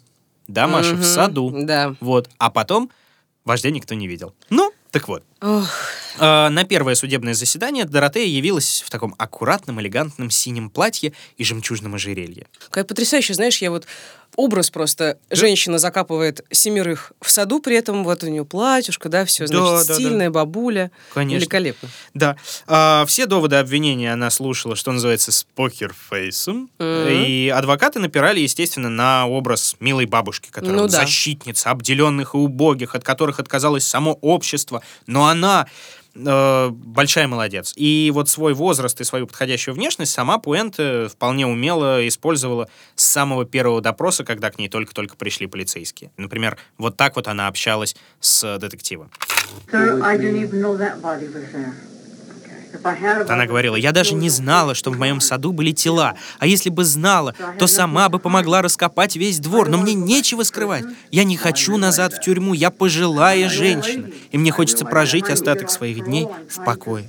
Да, 0.48 0.68
Маша, 0.68 0.92
в 0.92 1.00
Мгм, 1.00 1.04
саду. 1.04 1.54
Да. 1.64 1.96
Вот. 2.00 2.30
А 2.38 2.50
потом 2.50 2.90
вождя 3.46 3.70
никто 3.70 3.94
не 3.96 4.08
видел. 4.08 4.34
Ну, 4.50 4.72
так 4.92 5.08
вот. 5.08 5.24
Ох, 5.42 5.68
А, 6.18 6.50
на 6.50 6.64
первое 6.66 6.96
судебное 6.96 7.34
заседание 7.36 7.86
Доротея 7.86 8.26
явилась 8.28 8.84
в 8.86 8.90
таком 8.90 9.14
аккуратном, 9.18 9.80
элегантном 9.80 10.30
синем 10.32 10.70
платье 10.70 11.14
и 11.38 11.44
жемчужном 11.44 11.96
ожерелье. 11.96 12.48
какая 12.66 12.84
потрясающая, 12.84 13.36
знаешь, 13.36 13.60
я 13.62 13.70
вот 13.72 13.86
образ 14.40 14.70
просто. 14.72 15.18
Женщина 15.30 15.78
закапывает 15.80 16.46
семерых 16.50 17.12
в 17.22 17.30
саду, 17.30 17.60
при 17.60 17.76
этом 17.76 18.06
вот 18.06 18.24
у 18.24 18.28
нее 18.28 18.46
платьюшка, 18.46 19.10
да, 19.10 19.26
все, 19.26 19.46
Да, 19.46 19.48
значит, 19.48 19.88
да, 19.88 19.94
да. 19.94 19.94
стильная 19.96 20.30
бабуля. 20.30 20.92
Конечно. 21.14 21.40
Великолепно. 21.42 21.90
Да. 22.14 22.38
А, 22.66 23.06
все 23.06 23.26
доводы 23.26 23.58
обвинения 23.58 24.14
она 24.14 24.30
слушала, 24.30 24.78
что 24.78 24.92
называется, 24.94 25.34
с 25.34 25.46
покерфейсом. 25.56 26.70
Мгм. 26.80 27.08
И 27.10 27.50
адвокаты 27.50 28.00
напирали, 28.00 28.40
естественно, 28.40 28.90
на 28.90 29.28
образ 29.28 29.76
милой 29.82 30.06
бабушки, 30.06 30.50
которая 30.50 30.78
Ну 30.82 30.88
да. 30.88 31.02
защитница 31.02 31.72
обделенных 31.72 32.34
и 32.34 32.38
убогих, 32.38 32.96
от 32.96 33.04
которых 33.04 33.40
отказалось 33.40 33.86
само 33.86 34.14
общество. 34.22 34.82
Но 35.06 35.28
она 35.28 35.68
э, 36.26 36.70
большая 36.70 37.28
молодец. 37.28 37.74
И 37.76 38.12
вот 38.14 38.30
свой 38.30 38.54
возраст 38.54 39.00
и 39.02 39.04
свою 39.04 39.28
подходящую 39.28 39.76
внешность 39.76 40.12
сама 40.12 40.38
Пуэнте 40.38 41.08
вполне 41.08 41.48
умело 41.48 42.08
использовала 42.08 42.70
с 42.96 43.04
самого 43.04 43.46
первого 43.46 43.82
допроса, 43.82 44.24
когда 44.24 44.52
к 44.52 44.58
ней 44.58 44.70
только-только 44.70 45.16
пришли 45.16 45.48
полицейские. 45.48 46.12
Например, 46.18 46.58
вот 46.78 46.98
так 46.98 47.16
вот 47.16 47.28
она 47.28 47.48
общалась 47.48 47.96
с 48.20 48.58
детективом. 48.58 49.12
Sir, 49.72 50.02
I 50.04 50.18
didn't 50.18 50.42
even 50.42 50.62
know 50.62 50.78
that 50.78 51.02
body 51.02 51.28
was 51.28 51.52
there. 51.52 51.74
Она 53.28 53.46
говорила, 53.46 53.76
я 53.76 53.92
даже 53.92 54.14
не 54.16 54.30
знала, 54.30 54.76
что 54.76 54.92
в 54.92 54.98
моем 54.98 55.20
саду 55.20 55.52
были 55.52 55.72
тела. 55.72 56.16
А 56.40 56.48
если 56.48 56.70
бы 56.70 56.84
знала, 56.86 57.36
то 57.58 57.68
сама 57.68 58.10
бы 58.10 58.20
помогла 58.20 58.62
раскопать 58.62 59.16
весь 59.16 59.40
двор. 59.40 59.70
Но 59.70 59.78
мне 59.78 59.94
нечего 59.94 60.44
скрывать. 60.44 60.86
Я 61.12 61.24
не 61.24 61.38
хочу 61.38 61.78
назад 61.78 62.14
в 62.14 62.22
тюрьму. 62.22 62.54
Я 62.54 62.72
пожилая 62.72 63.50
женщина. 63.50 64.10
И 64.32 64.38
мне 64.38 64.52
хочется 64.52 64.86
прожить 64.86 65.30
остаток 65.30 65.70
своих 65.70 66.04
дней 66.06 66.28
в 66.50 66.64
покое. 66.64 67.06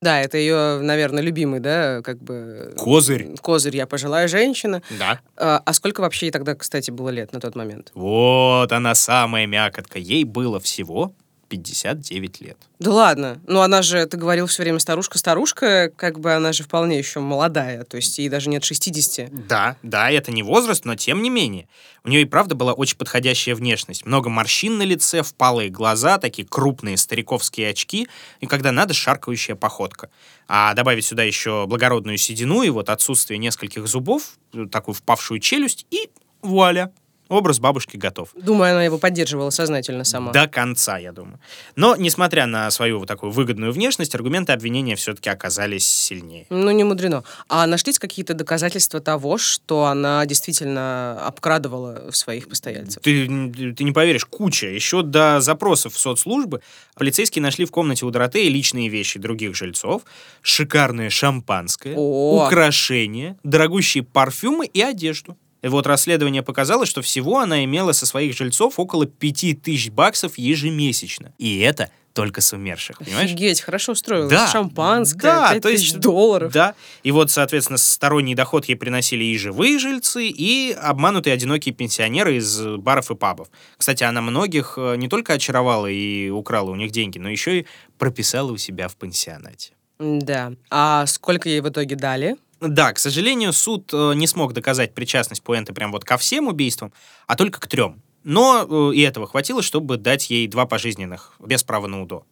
Да, 0.00 0.20
это 0.20 0.36
ее, 0.36 0.80
наверное, 0.82 1.22
любимый, 1.22 1.60
да, 1.60 2.02
как 2.02 2.22
бы... 2.22 2.74
Козырь. 2.76 3.34
Козырь, 3.40 3.74
я 3.74 3.86
пожилая 3.86 4.28
женщина. 4.28 4.82
Да. 4.98 5.18
А, 5.36 5.62
а 5.64 5.72
сколько 5.72 6.02
вообще 6.02 6.26
ей 6.26 6.32
тогда, 6.32 6.54
кстати, 6.54 6.90
было 6.90 7.08
лет 7.08 7.32
на 7.32 7.40
тот 7.40 7.56
момент? 7.56 7.90
Вот 7.94 8.70
она 8.70 8.94
самая 8.94 9.46
мякотка. 9.46 9.98
Ей 9.98 10.24
было 10.24 10.60
всего 10.60 11.14
59 11.48 12.40
лет. 12.40 12.56
Да 12.78 12.92
ладно. 12.92 13.40
Ну, 13.46 13.60
она 13.60 13.82
же, 13.82 14.04
ты 14.06 14.16
говорил 14.16 14.46
все 14.46 14.62
время 14.62 14.78
старушка-старушка, 14.78 15.90
как 15.96 16.20
бы 16.20 16.32
она 16.32 16.52
же 16.52 16.64
вполне 16.64 16.98
еще 16.98 17.20
молодая, 17.20 17.84
то 17.84 17.96
есть 17.96 18.18
ей 18.18 18.28
даже 18.28 18.50
нет 18.50 18.64
60. 18.64 19.46
Да, 19.46 19.76
да, 19.82 20.10
это 20.10 20.32
не 20.32 20.42
возраст, 20.42 20.84
но 20.84 20.94
тем 20.94 21.22
не 21.22 21.30
менее. 21.30 21.68
У 22.04 22.08
нее 22.08 22.22
и 22.22 22.26
правда 22.26 22.54
была 22.54 22.72
очень 22.72 22.96
подходящая 22.96 23.54
внешность. 23.54 24.04
Много 24.04 24.28
морщин 24.28 24.76
на 24.76 24.82
лице, 24.82 25.22
впалые 25.22 25.70
глаза, 25.70 26.18
такие 26.18 26.46
крупные 26.46 26.96
стариковские 26.96 27.70
очки, 27.70 28.08
и 28.40 28.46
когда 28.46 28.72
надо, 28.72 28.92
шаркающая 28.92 29.54
походка. 29.54 30.10
А 30.46 30.74
добавить 30.74 31.06
сюда 31.06 31.22
еще 31.22 31.66
благородную 31.66 32.18
седину 32.18 32.62
и 32.62 32.70
вот 32.70 32.90
отсутствие 32.90 33.38
нескольких 33.38 33.86
зубов, 33.86 34.38
такую 34.70 34.94
впавшую 34.94 35.40
челюсть, 35.40 35.86
и 35.90 36.10
вуаля. 36.42 36.92
Образ 37.28 37.58
бабушки 37.58 37.96
готов. 37.96 38.28
Думаю, 38.34 38.72
она 38.72 38.84
его 38.84 38.98
поддерживала 38.98 39.50
сознательно 39.50 40.04
сама. 40.04 40.32
До 40.32 40.46
конца, 40.46 40.98
я 40.98 41.12
думаю. 41.12 41.40
Но, 41.74 41.96
несмотря 41.96 42.46
на 42.46 42.70
свою 42.70 42.98
вот 42.98 43.08
такую 43.08 43.32
выгодную 43.32 43.72
внешность, 43.72 44.14
аргументы 44.14 44.52
обвинения 44.52 44.94
все-таки 44.94 45.30
оказались 45.30 45.86
сильнее. 45.86 46.46
Ну, 46.50 46.70
не 46.70 46.84
мудрено. 46.84 47.24
А 47.48 47.66
нашлись 47.66 47.98
какие-то 47.98 48.34
доказательства 48.34 49.00
того, 49.00 49.38
что 49.38 49.86
она 49.86 50.24
действительно 50.26 51.18
обкрадывала 51.26 52.10
своих 52.10 52.48
постояльцев? 52.48 53.02
Ты, 53.02 53.26
ты 53.74 53.84
не 53.84 53.92
поверишь, 53.92 54.26
куча. 54.26 54.66
Еще 54.66 55.02
до 55.02 55.40
запросов 55.40 55.94
в 55.94 55.98
соцслужбы 55.98 56.60
полицейские 56.94 57.42
нашли 57.42 57.64
в 57.64 57.70
комнате 57.70 58.04
у 58.04 58.10
Доротеи 58.10 58.48
личные 58.48 58.88
вещи 58.88 59.18
других 59.18 59.54
жильцов, 59.54 60.02
шикарное 60.42 61.08
шампанское, 61.08 61.94
О! 61.96 62.46
украшения, 62.46 63.38
дорогущие 63.42 64.04
парфюмы 64.04 64.66
и 64.66 64.82
одежду. 64.82 65.38
Вот 65.68 65.86
расследование 65.86 66.42
показало, 66.42 66.86
что 66.86 67.02
всего 67.02 67.38
она 67.38 67.64
имела 67.64 67.92
со 67.92 68.06
своих 68.06 68.36
жильцов 68.36 68.78
около 68.78 69.06
5000 69.06 69.90
баксов 69.90 70.38
ежемесячно. 70.38 71.32
И 71.38 71.58
это 71.60 71.90
только 72.12 72.40
с 72.40 72.52
умерших, 72.52 72.98
понимаешь? 72.98 73.30
Офигеть, 73.30 73.60
хорошо 73.60 73.90
устроилась. 73.92 74.30
Да. 74.30 74.46
Шампанское, 74.46 75.22
Да, 75.32 75.52
пять 75.54 75.62
то 75.62 75.68
тысяч 75.68 75.86
есть- 75.88 75.98
долларов. 76.00 76.52
Да. 76.52 76.74
И 77.02 77.10
вот, 77.10 77.30
соответственно, 77.32 77.76
сторонний 77.76 78.36
доход 78.36 78.66
ей 78.66 78.76
приносили 78.76 79.24
и 79.24 79.36
живые 79.36 79.80
жильцы, 79.80 80.28
и 80.28 80.70
обманутые 80.80 81.34
одинокие 81.34 81.74
пенсионеры 81.74 82.36
из 82.36 82.60
баров 82.78 83.10
и 83.10 83.16
пабов. 83.16 83.48
Кстати, 83.76 84.04
она 84.04 84.20
многих 84.20 84.74
э, 84.76 84.94
не 84.96 85.08
только 85.08 85.32
очаровала 85.32 85.88
и 85.88 86.28
украла 86.30 86.70
у 86.70 86.76
них 86.76 86.92
деньги, 86.92 87.18
но 87.18 87.28
еще 87.28 87.60
и 87.60 87.66
прописала 87.98 88.52
у 88.52 88.56
себя 88.58 88.86
в 88.86 88.94
пансионате. 88.94 89.72
Да. 89.98 90.52
А 90.70 91.06
сколько 91.06 91.48
ей 91.48 91.60
в 91.60 91.68
итоге 91.68 91.96
дали? 91.96 92.36
Да, 92.68 92.92
к 92.92 92.98
сожалению, 92.98 93.52
суд 93.52 93.90
э, 93.92 94.12
не 94.14 94.26
смог 94.26 94.54
доказать 94.54 94.94
причастность 94.94 95.42
Пуэнты 95.42 95.74
прям 95.74 95.92
вот 95.92 96.04
ко 96.04 96.16
всем 96.16 96.48
убийствам, 96.48 96.92
а 97.26 97.36
только 97.36 97.60
к 97.60 97.66
трем. 97.66 98.02
Но 98.22 98.90
э, 98.90 98.94
и 98.94 99.02
этого 99.02 99.26
хватило, 99.26 99.62
чтобы 99.62 99.98
дать 99.98 100.30
ей 100.30 100.46
два 100.48 100.64
пожизненных, 100.64 101.34
без 101.40 101.62
права 101.62 101.88
на 101.88 102.02
УДО. 102.02 102.24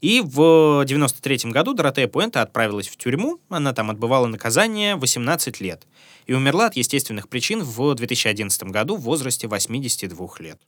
И 0.00 0.20
в 0.20 0.84
93 0.84 1.50
году 1.50 1.74
Доротея 1.74 2.08
Пуэнта 2.08 2.42
отправилась 2.42 2.88
в 2.88 2.96
тюрьму, 2.96 3.40
она 3.48 3.72
там 3.72 3.90
отбывала 3.90 4.26
наказание 4.26 4.96
18 4.96 5.60
лет, 5.60 5.86
и 6.26 6.34
умерла 6.34 6.66
от 6.66 6.76
естественных 6.76 7.28
причин 7.28 7.62
в 7.62 7.94
2011 7.94 8.64
году 8.64 8.96
в 8.96 9.02
возрасте 9.02 9.46
82 9.46 10.28
лет. 10.40 10.60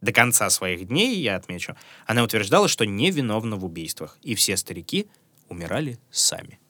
До 0.00 0.12
конца 0.12 0.48
своих 0.50 0.86
дней, 0.86 1.16
я 1.16 1.36
отмечу, 1.36 1.76
она 2.06 2.22
утверждала, 2.22 2.68
что 2.68 2.86
невиновна 2.86 3.56
в 3.56 3.64
убийствах, 3.64 4.18
и 4.22 4.34
все 4.34 4.56
старики 4.56 5.08
умирали 5.48 5.98
сами. 6.10 6.60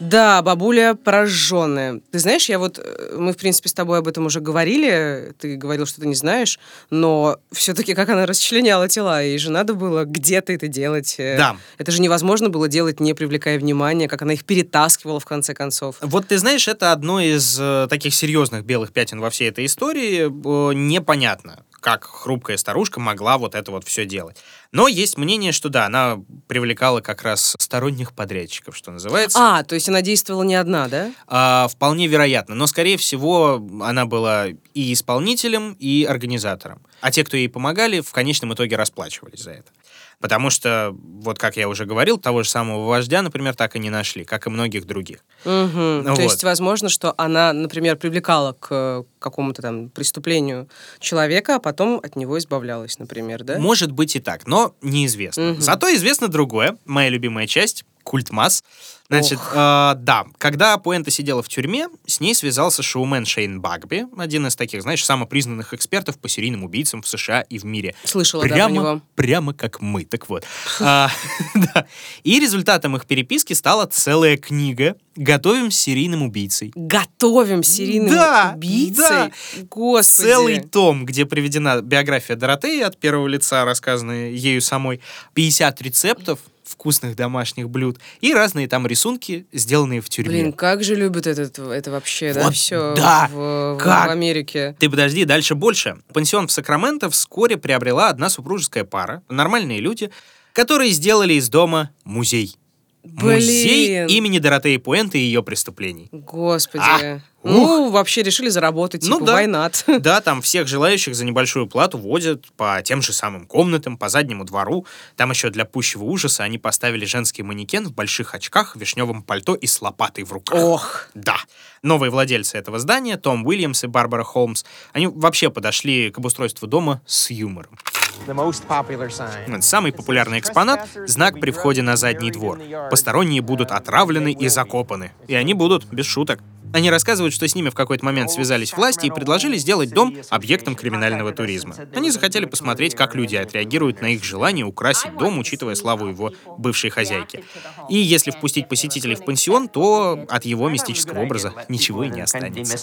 Да, 0.00 0.42
бабуля 0.42 0.94
прожженная. 0.94 2.00
Ты 2.12 2.18
знаешь, 2.18 2.48
я 2.48 2.58
вот, 2.58 2.78
э, 2.78 3.16
мы, 3.16 3.32
в 3.32 3.36
принципе, 3.36 3.68
с 3.68 3.72
тобой 3.72 3.98
об 3.98 4.08
этом 4.08 4.26
уже 4.26 4.40
говорили, 4.40 5.32
ты 5.38 5.56
говорил, 5.56 5.86
что 5.86 6.00
ты 6.00 6.06
не 6.06 6.14
знаешь, 6.14 6.58
но 6.90 7.38
все-таки 7.52 7.94
как 7.94 8.08
она 8.08 8.26
расчленяла 8.26 8.88
тела, 8.88 9.24
и 9.24 9.36
же 9.38 9.50
надо 9.50 9.74
было 9.74 10.04
где-то 10.04 10.52
это 10.52 10.68
делать. 10.68 11.16
э, 11.18 11.36
Да. 11.36 11.56
Это 11.78 11.90
же 11.90 12.00
невозможно 12.00 12.48
было 12.48 12.68
делать, 12.68 13.00
не 13.00 13.14
привлекая 13.14 13.58
внимания, 13.58 14.08
как 14.08 14.22
она 14.22 14.34
их 14.34 14.44
перетаскивала 14.44 15.20
в 15.20 15.24
конце 15.24 15.54
концов. 15.54 15.96
Вот 16.00 16.28
ты 16.28 16.38
знаешь, 16.38 16.68
это 16.68 16.92
одно 16.92 17.20
из 17.20 17.58
э, 17.60 17.86
таких 17.90 18.14
серьезных 18.14 18.64
белых 18.64 18.92
пятен 18.92 19.20
во 19.20 19.30
всей 19.30 19.48
этой 19.48 19.66
истории. 19.66 20.28
Непонятно, 20.74 21.64
как 21.88 22.04
хрупкая 22.04 22.58
старушка 22.58 23.00
могла 23.00 23.38
вот 23.38 23.54
это 23.54 23.70
вот 23.70 23.82
все 23.84 24.04
делать. 24.04 24.36
Но 24.72 24.88
есть 24.88 25.16
мнение, 25.16 25.52
что 25.52 25.70
да, 25.70 25.86
она 25.86 26.18
привлекала 26.46 27.00
как 27.00 27.22
раз 27.22 27.56
сторонних 27.58 28.12
подрядчиков, 28.12 28.76
что 28.76 28.90
называется. 28.90 29.38
А, 29.40 29.62
то 29.62 29.74
есть 29.74 29.88
она 29.88 30.02
действовала 30.02 30.42
не 30.42 30.54
одна, 30.54 30.88
да? 30.88 31.10
А, 31.26 31.66
вполне 31.68 32.06
вероятно. 32.06 32.54
Но, 32.54 32.66
скорее 32.66 32.98
всего, 32.98 33.66
она 33.80 34.04
была 34.04 34.48
и 34.48 34.92
исполнителем, 34.92 35.72
и 35.78 36.04
организатором. 36.04 36.82
А 37.00 37.10
те, 37.10 37.24
кто 37.24 37.38
ей 37.38 37.48
помогали, 37.48 38.02
в 38.02 38.12
конечном 38.12 38.52
итоге 38.52 38.76
расплачивались 38.76 39.40
за 39.40 39.52
это. 39.52 39.72
Потому 40.20 40.50
что, 40.50 40.96
вот 41.00 41.38
как 41.38 41.56
я 41.56 41.68
уже 41.68 41.84
говорил, 41.84 42.18
того 42.18 42.42
же 42.42 42.50
самого 42.50 42.86
вождя, 42.88 43.22
например, 43.22 43.54
так 43.54 43.76
и 43.76 43.78
не 43.78 43.88
нашли, 43.88 44.24
как 44.24 44.46
и 44.46 44.50
многих 44.50 44.84
других. 44.84 45.18
Мгм. 45.44 45.98
Ну 45.98 46.04
То 46.04 46.10
вот. 46.10 46.20
есть, 46.20 46.42
возможно, 46.42 46.88
что 46.88 47.14
она, 47.16 47.52
например, 47.52 47.96
привлекала 47.96 48.52
к 48.52 48.68
э, 48.70 49.04
какому-то 49.20 49.62
там 49.62 49.90
преступлению 49.90 50.68
человека, 50.98 51.56
а 51.56 51.58
потом 51.60 52.00
от 52.02 52.16
него 52.16 52.36
избавлялась, 52.38 52.98
например, 52.98 53.44
да? 53.44 53.58
Может 53.58 53.92
быть 53.92 54.16
и 54.16 54.20
так, 54.20 54.46
но 54.46 54.74
неизвестно. 54.82 55.52
Мгм. 55.52 55.62
Зато 55.62 55.94
известно 55.94 56.26
другое, 56.26 56.76
моя 56.84 57.10
любимая 57.10 57.46
часть, 57.46 57.84
культ 58.02 58.30
масс. 58.30 58.64
Значит, 59.10 59.38
Ох. 59.38 59.52
э, 59.54 59.94
да, 60.00 60.26
когда 60.36 60.76
Пуэнта 60.76 61.10
сидела 61.10 61.42
в 61.42 61.48
тюрьме, 61.48 61.88
с 62.06 62.20
ней 62.20 62.34
связался 62.34 62.82
шоумен 62.82 63.24
Шейн 63.24 63.58
Багби, 63.58 64.04
один 64.18 64.46
из 64.46 64.54
таких, 64.54 64.82
знаешь, 64.82 65.02
самопризнанных 65.02 65.72
экспертов 65.72 66.18
по 66.18 66.28
серийным 66.28 66.62
убийцам 66.62 67.00
в 67.00 67.08
США 67.08 67.40
и 67.40 67.58
в 67.58 67.64
мире. 67.64 67.94
Слышала, 68.04 68.42
да, 68.46 68.54
Прямо, 68.54 68.74
него. 68.74 69.00
прямо 69.14 69.54
как 69.54 69.80
мы, 69.80 70.04
так 70.04 70.28
вот. 70.28 70.44
А, 70.80 71.10
да. 71.54 71.86
И 72.22 72.38
результатом 72.38 72.96
их 72.96 73.06
переписки 73.06 73.54
стала 73.54 73.86
целая 73.86 74.36
книга 74.36 74.94
«Готовим 75.16 75.70
с 75.70 75.76
серийным 75.78 76.22
убийцей». 76.22 76.70
Готовим 76.74 77.62
серийным 77.62 78.10
Да, 78.10 78.52
убийцей. 78.54 78.94
да. 78.98 79.30
Господи. 79.70 80.28
Целый 80.28 80.60
том, 80.60 81.06
где 81.06 81.24
приведена 81.24 81.80
биография 81.80 82.36
Доротеи 82.36 82.82
от 82.82 82.98
первого 82.98 83.26
лица, 83.26 83.64
рассказанная 83.64 84.28
ею 84.32 84.60
самой, 84.60 85.00
50 85.32 85.80
рецептов 85.80 86.40
вкусных 86.68 87.16
домашних 87.16 87.68
блюд 87.70 87.98
и 88.20 88.32
разные 88.34 88.68
там 88.68 88.86
рисунки, 88.86 89.46
сделанные 89.52 90.00
в 90.00 90.08
тюрьме. 90.08 90.30
Блин, 90.30 90.52
как 90.52 90.84
же 90.84 90.94
любят 90.94 91.26
этот, 91.26 91.58
это 91.58 91.90
вообще, 91.90 92.32
да, 92.32 92.44
Вот 92.44 92.54
все 92.54 92.94
да, 92.96 93.28
в- 93.32 93.78
как? 93.80 94.08
в 94.08 94.10
Америке. 94.10 94.76
Ты 94.78 94.88
подожди, 94.90 95.24
дальше 95.24 95.54
больше. 95.54 95.98
Пансион 96.12 96.46
в 96.48 96.52
Сакраменто 96.52 97.10
вскоре 97.10 97.56
приобрела 97.56 98.08
одна 98.08 98.28
супружеская 98.28 98.84
пара, 98.84 99.22
нормальные 99.28 99.80
люди, 99.80 100.10
которые 100.52 100.90
сделали 100.92 101.34
из 101.34 101.48
дома 101.48 101.90
музей. 102.04 102.56
Музей 103.04 104.06
имени 104.06 104.38
Доротеи 104.38 104.76
Пуэнты 104.76 105.18
и 105.18 105.22
ее 105.22 105.42
преступлений. 105.42 106.08
Господи. 106.12 106.82
А, 106.84 107.20
ну, 107.44 107.90
вообще 107.90 108.22
решили 108.22 108.48
заработать, 108.48 109.04
Ну 109.06 109.16
типа, 109.16 109.26
да. 109.26 109.32
войнат. 109.34 109.84
Да, 110.00 110.20
там 110.20 110.42
всех 110.42 110.66
желающих 110.66 111.14
за 111.14 111.24
небольшую 111.24 111.66
плату 111.66 111.96
водят 111.98 112.46
по 112.56 112.80
тем 112.82 113.00
же 113.00 113.12
самым 113.12 113.46
комнатам, 113.46 113.96
по 113.96 114.08
заднему 114.08 114.44
двору. 114.44 114.86
Там 115.16 115.30
еще 115.30 115.50
для 115.50 115.64
пущего 115.64 116.04
ужаса 116.04 116.42
они 116.44 116.58
поставили 116.58 117.04
женский 117.04 117.42
манекен 117.42 117.86
в 117.86 117.92
больших 117.94 118.34
очках, 118.34 118.76
вишневом 118.76 119.22
пальто 119.22 119.54
и 119.54 119.66
с 119.66 119.80
лопатой 119.80 120.24
в 120.24 120.32
руках. 120.32 120.58
Ох. 120.60 121.08
Да. 121.14 121.36
Новые 121.82 122.10
владельцы 122.10 122.58
этого 122.58 122.78
здания, 122.78 123.16
Том 123.16 123.46
Уильямс 123.46 123.84
и 123.84 123.86
Барбара 123.86 124.24
Холмс, 124.24 124.64
они 124.92 125.06
вообще 125.06 125.50
подошли 125.50 126.10
к 126.10 126.18
обустройству 126.18 126.66
дома 126.66 127.00
с 127.06 127.30
юмором. 127.30 127.78
The 128.26 128.34
most 128.34 128.66
popular 128.68 129.08
sign. 129.08 129.62
Самый 129.62 129.92
популярный 129.92 130.38
экспонат— 130.38 130.88
знак 131.06 131.40
при 131.40 131.50
входе 131.50 131.82
на 131.82 131.96
задний 131.96 132.30
двор. 132.30 132.60
Посторонние 132.90 133.42
будут 133.42 133.70
отравлены 133.70 134.32
и 134.32 134.48
закопаны. 134.48 135.12
И 135.26 135.34
они 135.34 135.54
будут, 135.54 135.86
без 135.86 136.06
шуток. 136.06 136.40
Они 136.72 136.90
рассказывают, 136.90 137.34
что 137.34 137.48
с 137.48 137.54
ними 137.54 137.70
в 137.70 137.74
какой-то 137.74 138.04
момент 138.04 138.30
связались 138.30 138.74
власти 138.74 139.06
и 139.06 139.10
предложили 139.10 139.56
сделать 139.56 139.90
дом 139.90 140.14
объектом 140.28 140.74
криминального 140.74 141.32
туризма. 141.32 141.74
Они 141.94 142.10
захотели 142.10 142.44
посмотреть, 142.44 142.94
как 142.94 143.14
люди 143.14 143.36
отреагируют 143.36 144.02
на 144.02 144.06
их 144.06 144.22
желание 144.22 144.66
украсить 144.66 145.16
дом, 145.16 145.38
учитывая 145.38 145.74
славу 145.74 146.08
его 146.08 146.32
бывшей 146.58 146.90
хозяйки. 146.90 147.42
И 147.88 147.96
если 147.96 148.30
впустить 148.30 148.68
посетителей 148.68 149.14
в 149.14 149.24
пансион, 149.24 149.68
то 149.68 150.26
от 150.28 150.44
его 150.44 150.68
мистического 150.68 151.20
образа 151.20 151.54
ничего 151.68 152.04
и 152.04 152.10
не 152.10 152.20
останется. 152.20 152.78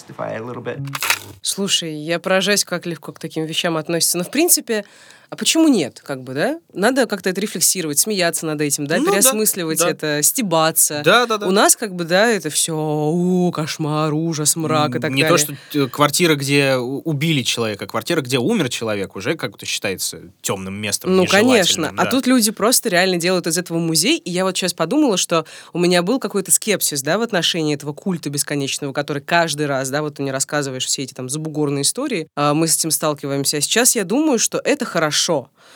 Слушай, 1.41 1.93
я 1.95 2.19
поражаюсь, 2.19 2.65
как 2.65 2.85
легко 2.85 3.11
к 3.13 3.19
таким 3.19 3.45
вещам 3.45 3.77
относятся. 3.77 4.17
Но, 4.17 4.23
в 4.23 4.31
принципе, 4.31 4.85
а 5.29 5.35
почему 5.35 5.67
нет, 5.67 6.01
как 6.03 6.23
бы, 6.23 6.33
да? 6.33 6.59
Надо 6.73 7.05
как-то 7.07 7.29
это 7.29 7.41
рефлексировать, 7.41 7.99
смеяться 7.99 8.45
над 8.45 8.61
этим, 8.61 8.87
да, 8.87 8.97
Ну 8.97 9.05
да, 9.05 9.11
переосмысливать 9.11 9.79
да. 9.79 9.89
это, 9.89 10.19
стебаться. 10.23 11.01
Да, 11.03 11.25
да, 11.25 11.37
да. 11.37 11.47
У 11.47 11.51
нас, 11.51 11.75
как 11.75 11.95
бы, 11.95 12.03
да, 12.03 12.27
это 12.29 12.49
все, 12.49 12.75
о, 12.75 13.51
кошмар, 13.51 14.13
ужас, 14.13 14.55
мрак 14.55 14.95
и 14.95 14.99
так 14.99 15.11
не 15.11 15.23
далее. 15.23 15.37
то, 15.37 15.43
что 15.71 15.79
э, 15.79 15.87
квартира, 15.87 16.35
где 16.35 16.75
у- 16.75 16.99
убили 16.99 17.41
человека, 17.41 17.87
квартира, 17.87 18.21
где 18.21 18.37
умер 18.37 18.69
человек, 18.69 19.15
уже 19.15 19.35
как-то 19.35 19.65
считается 19.65 20.19
темным 20.41 20.75
местом. 20.75 21.15
Ну, 21.15 21.25
конечно. 21.25 21.89
А 21.97 22.05
да. 22.05 22.11
тут 22.11 22.27
люди 22.27 22.51
просто 22.51 22.89
реально 22.89 23.17
делают 23.17 23.47
из 23.47 23.57
этого 23.57 23.79
музей. 23.79 24.17
И 24.17 24.31
я 24.31 24.43
вот 24.45 24.55
сейчас 24.55 24.73
подумала, 24.73 25.17
что 25.17 25.45
у 25.73 25.79
меня 25.79 26.01
был 26.03 26.19
какой-то 26.19 26.51
скепсис, 26.51 27.01
да, 27.01 27.17
в 27.17 27.21
отношении 27.21 27.75
этого 27.75 27.93
культа 27.93 28.29
бесконечного, 28.29 28.93
который 28.93 29.21
каждый 29.21 29.65
раз, 29.65 29.89
да, 29.89 30.01
вот 30.01 30.15
ты 30.15 30.21
мне 30.21 30.31
рассказываешь 30.31 30.85
все 30.85 31.03
эти 31.03 31.13
там 31.13 31.29
забугорные 31.29 31.81
истории, 31.83 32.27
а 32.35 32.53
мы 32.53 32.67
с 32.67 32.75
этим 32.75 32.91
сталкиваемся. 32.91 33.57
А 33.57 33.61
сейчас 33.61 33.95
я 33.95 34.03
думаю, 34.03 34.39
что 34.39 34.61
это 34.63 34.85
хорошо. 34.85 35.14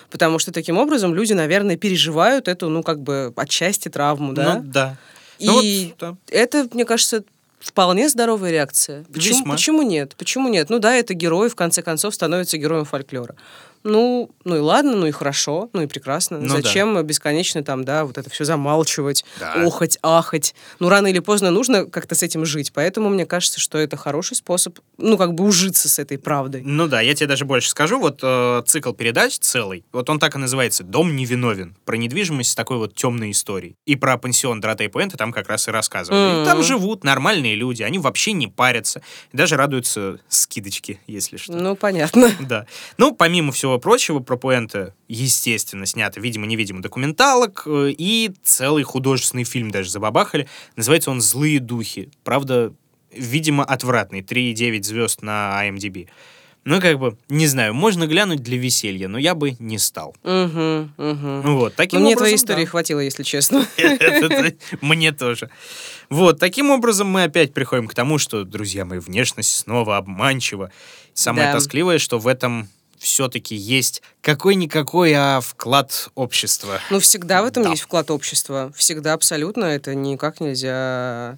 Потому 0.09 0.39
что 0.39 0.51
таким 0.51 0.77
образом 0.77 1.13
люди, 1.13 1.33
наверное, 1.33 1.77
переживают 1.77 2.47
эту, 2.47 2.69
ну, 2.69 2.83
как 2.83 3.01
бы, 3.01 3.31
отчасти 3.35 3.89
травму, 3.89 4.33
да? 4.33 4.55
Ну, 4.55 4.61
да. 4.63 4.97
И 5.37 5.45
Ну, 5.47 5.53
вот, 5.53 5.97
да. 5.99 6.17
это, 6.29 6.67
мне 6.73 6.83
кажется, 6.85 7.23
вполне 7.59 8.09
здоровая 8.09 8.51
реакция. 8.51 9.05
Почему, 9.13 9.39
Весьма. 9.39 9.53
почему 9.53 9.81
нет? 9.83 10.15
Почему 10.17 10.49
нет? 10.49 10.69
Ну 10.69 10.79
да, 10.79 10.95
это 10.95 11.13
герой, 11.13 11.49
в 11.49 11.55
конце 11.55 11.81
концов, 11.81 12.15
становится 12.15 12.57
героем 12.57 12.85
фольклора. 12.85 13.35
Ну, 13.83 14.29
ну 14.43 14.55
и 14.55 14.59
ладно, 14.59 14.95
ну 14.95 15.05
и 15.05 15.11
хорошо, 15.11 15.69
ну 15.73 15.81
и 15.81 15.87
прекрасно. 15.87 16.39
Ну 16.39 16.47
да. 16.47 16.61
Зачем 16.61 17.01
бесконечно 17.03 17.63
там, 17.63 17.85
да, 17.85 18.05
вот 18.05 18.17
это 18.17 18.29
все 18.29 18.43
замалчивать, 18.45 19.23
Да. 19.39 19.53
охать, 19.65 19.97
ахать. 20.01 20.53
Ну, 20.79 20.89
рано 20.89 21.07
или 21.07 21.19
поздно 21.19 21.51
нужно 21.51 21.85
как-то 21.85 22.15
с 22.15 22.23
этим 22.23 22.45
жить. 22.45 22.71
Поэтому 22.73 23.09
мне 23.09 23.25
кажется, 23.25 23.59
что 23.59 23.77
это 23.77 23.97
хороший 23.97 24.35
способ, 24.35 24.79
ну, 24.97 25.17
как 25.17 25.33
бы 25.33 25.45
ужиться 25.45 25.87
с 25.89 25.99
этой 25.99 26.17
правдой. 26.17 26.61
Ну 26.63 26.87
да, 26.87 27.01
я 27.01 27.13
тебе 27.15 27.27
даже 27.27 27.45
больше 27.45 27.69
скажу. 27.69 27.99
Вот 27.99 28.19
э, 28.21 28.63
цикл 28.65 28.91
передач 28.93 29.37
целый, 29.39 29.85
вот 29.91 30.09
он 30.09 30.19
так 30.19 30.35
и 30.35 30.37
называется 30.37 30.83
«Дом 30.83 31.15
невиновен». 31.15 31.75
Про 31.85 31.95
недвижимость 31.95 32.51
с 32.51 32.55
такой 32.55 32.77
вот 32.77 32.95
темной 32.95 33.31
историей. 33.31 33.75
И 33.85 33.95
про 33.95 34.17
пансион 34.17 34.59
Дорота 34.59 34.83
и 34.83 34.87
Пуэнте 34.87 35.17
там 35.17 35.31
как 35.31 35.47
раз 35.47 35.67
и 35.67 35.71
рассказывали. 35.71 36.41
И 36.41 36.45
там 36.45 36.63
живут 36.63 37.03
нормальные 37.03 37.55
люди, 37.55 37.83
они 37.83 37.99
вообще 37.99 38.33
не 38.33 38.47
парятся. 38.47 39.01
Даже 39.33 39.55
радуются 39.55 40.19
скидочке, 40.27 40.99
если 41.07 41.37
что. 41.37 41.53
Ну, 41.53 41.75
понятно. 41.75 42.29
Да. 42.39 42.65
Ну, 42.97 43.13
помимо 43.13 43.51
всего 43.51 43.68
прочего, 43.77 44.19
про 44.19 44.37
Пуэнте, 44.37 44.93
естественно, 45.07 45.85
снято, 45.85 46.19
видимо-невидимо, 46.19 46.81
документалок 46.81 47.63
э, 47.65 47.93
и 47.97 48.31
целый 48.43 48.83
художественный 48.83 49.43
фильм 49.43 49.71
даже 49.71 49.89
забабахали. 49.89 50.47
Называется 50.75 51.11
он 51.11 51.21
«Злые 51.21 51.59
духи». 51.59 52.09
Правда, 52.23 52.73
видимо, 53.11 53.63
отвратный. 53.63 54.21
3,9 54.21 54.83
звезд 54.83 55.21
на 55.21 55.59
IMDb. 55.67 56.07
Ну, 56.65 56.81
как 56.81 56.99
бы, 56.99 57.17
не 57.29 57.47
знаю, 57.47 57.73
можно 57.73 58.05
глянуть 58.05 58.43
для 58.43 58.57
веселья, 58.57 59.07
но 59.07 59.17
я 59.17 59.33
бы 59.33 59.55
не 59.59 59.79
стал. 59.79 60.15
Угу, 60.23 60.89
угу. 60.97 61.41
Вот, 61.53 61.75
таким 61.75 62.01
мне 62.01 62.09
образом, 62.09 62.17
твоей 62.17 62.33
да. 62.33 62.35
истории 62.35 62.65
хватило, 62.65 62.99
если 62.99 63.23
честно. 63.23 63.65
Мне 64.81 65.11
тоже. 65.11 65.49
Вот, 66.09 66.39
таким 66.39 66.69
образом 66.69 67.07
мы 67.07 67.23
опять 67.23 67.53
приходим 67.53 67.87
к 67.87 67.95
тому, 67.95 68.17
что, 68.17 68.43
друзья 68.43 68.83
мои, 68.83 68.99
внешность 68.99 69.55
снова 69.55 69.97
обманчива. 69.97 70.69
Самое 71.13 71.47
Да. 71.47 71.53
тоскливое, 71.53 71.97
что 71.97 72.19
в 72.19 72.27
этом 72.27 72.67
все-таки 72.99 73.55
есть 73.55 74.01
какой-никакой, 74.21 75.13
а 75.13 75.39
вклад 75.41 76.09
общества. 76.15 76.79
Ну, 76.89 76.99
всегда 76.99 77.41
в 77.41 77.45
этом 77.45 77.63
Да. 77.63 77.69
есть 77.71 77.81
вклад 77.83 78.11
общества. 78.11 78.71
Всегда 78.75 79.13
абсолютно. 79.13 79.65
Это 79.65 79.95
никак 79.95 80.39
нельзя 80.41 81.37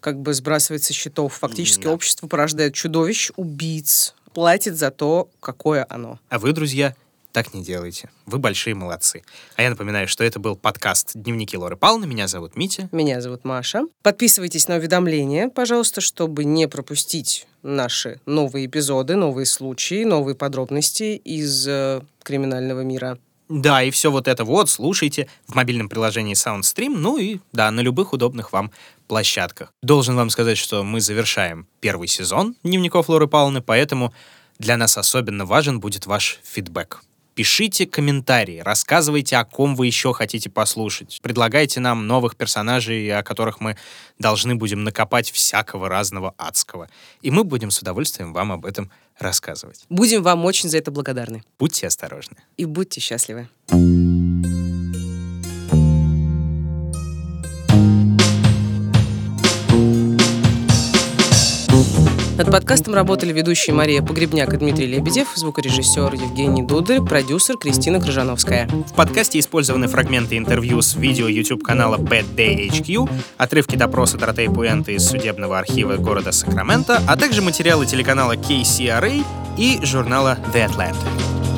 как 0.00 0.18
бы 0.20 0.34
сбрасывать 0.34 0.82
со 0.82 0.92
счетов. 0.92 1.34
Фактически 1.34 1.84
Да. 1.84 1.92
общество 1.92 2.26
порождает 2.26 2.74
чудовищ, 2.74 3.30
убийц, 3.36 4.14
платит 4.34 4.76
за 4.76 4.90
то, 4.90 5.28
какое 5.40 5.86
оно. 5.88 6.18
А 6.28 6.38
вы, 6.38 6.52
друзья, 6.52 6.94
так 7.36 7.52
не 7.52 7.62
делайте. 7.62 8.08
Вы 8.24 8.38
большие 8.38 8.74
молодцы. 8.74 9.22
А 9.56 9.62
я 9.62 9.68
напоминаю, 9.68 10.08
что 10.08 10.24
это 10.24 10.40
был 10.40 10.56
подкаст 10.56 11.10
«Дневники 11.12 11.54
Лоры 11.54 11.76
Павловны». 11.76 12.06
Меня 12.06 12.28
зовут 12.28 12.56
Митя. 12.56 12.88
Меня 12.92 13.20
зовут 13.20 13.44
Маша. 13.44 13.82
Подписывайтесь 14.02 14.68
на 14.68 14.76
уведомления, 14.76 15.50
пожалуйста, 15.50 16.00
чтобы 16.00 16.46
не 16.46 16.66
пропустить 16.66 17.46
наши 17.62 18.22
новые 18.24 18.64
эпизоды, 18.64 19.16
новые 19.16 19.44
случаи, 19.44 20.04
новые 20.04 20.34
подробности 20.34 21.14
из 21.14 21.68
э, 21.68 22.00
криминального 22.22 22.80
мира. 22.80 23.18
Да, 23.50 23.82
и 23.82 23.90
все 23.90 24.10
вот 24.10 24.28
это 24.28 24.46
вот 24.46 24.70
слушайте 24.70 25.28
в 25.46 25.54
мобильном 25.54 25.90
приложении 25.90 26.34
SoundStream, 26.34 26.96
ну 26.96 27.18
и, 27.18 27.40
да, 27.52 27.70
на 27.70 27.80
любых 27.80 28.14
удобных 28.14 28.54
вам 28.54 28.70
площадках. 29.08 29.74
Должен 29.82 30.16
вам 30.16 30.30
сказать, 30.30 30.56
что 30.56 30.82
мы 30.82 31.02
завершаем 31.02 31.66
первый 31.80 32.08
сезон 32.08 32.56
«Дневников 32.62 33.10
Лоры 33.10 33.26
Павловны», 33.26 33.60
поэтому 33.60 34.14
для 34.58 34.78
нас 34.78 34.96
особенно 34.96 35.44
важен 35.44 35.80
будет 35.80 36.06
ваш 36.06 36.40
фидбэк. 36.42 37.02
Пишите 37.36 37.84
комментарии, 37.84 38.60
рассказывайте, 38.60 39.36
о 39.36 39.44
ком 39.44 39.76
вы 39.76 39.88
еще 39.88 40.14
хотите 40.14 40.48
послушать. 40.48 41.20
Предлагайте 41.22 41.80
нам 41.80 42.06
новых 42.06 42.34
персонажей, 42.34 43.14
о 43.14 43.22
которых 43.22 43.60
мы 43.60 43.76
должны 44.18 44.54
будем 44.54 44.84
накопать 44.84 45.30
всякого 45.30 45.90
разного 45.90 46.34
адского. 46.38 46.88
И 47.20 47.30
мы 47.30 47.44
будем 47.44 47.70
с 47.70 47.78
удовольствием 47.78 48.32
вам 48.32 48.52
об 48.52 48.64
этом 48.64 48.90
рассказывать. 49.18 49.84
Будем 49.90 50.22
вам 50.22 50.46
очень 50.46 50.70
за 50.70 50.78
это 50.78 50.90
благодарны. 50.90 51.44
Будьте 51.58 51.86
осторожны. 51.86 52.38
И 52.56 52.64
будьте 52.64 53.02
счастливы. 53.02 53.50
Над 53.68 54.15
подкастом 62.56 62.94
работали 62.94 63.34
ведущие 63.34 63.76
Мария 63.76 64.00
Погребняк 64.00 64.54
и 64.54 64.56
Дмитрий 64.56 64.86
Лебедев, 64.86 65.28
звукорежиссер 65.34 66.14
Евгений 66.14 66.62
Дударь, 66.62 67.02
продюсер 67.02 67.58
Кристина 67.58 68.00
Крыжановская. 68.00 68.66
В 68.66 68.94
подкасте 68.94 69.38
использованы 69.40 69.88
фрагменты 69.88 70.38
интервью 70.38 70.80
с 70.80 70.94
видео 70.94 71.28
YouTube-канала 71.28 71.98
Bad 71.98 72.34
Day 72.34 72.66
HQ, 72.70 73.10
отрывки 73.36 73.76
допроса 73.76 74.16
Доротеи 74.16 74.46
Пуэнте 74.46 74.94
из 74.94 75.06
судебного 75.06 75.58
архива 75.58 75.96
города 75.96 76.32
Сакраменто, 76.32 77.02
а 77.06 77.16
также 77.18 77.42
материалы 77.42 77.84
телеканала 77.84 78.36
KCRA 78.36 79.22
и 79.58 79.78
журнала 79.82 80.38
The 80.54 80.66
Atlantic. 80.66 81.55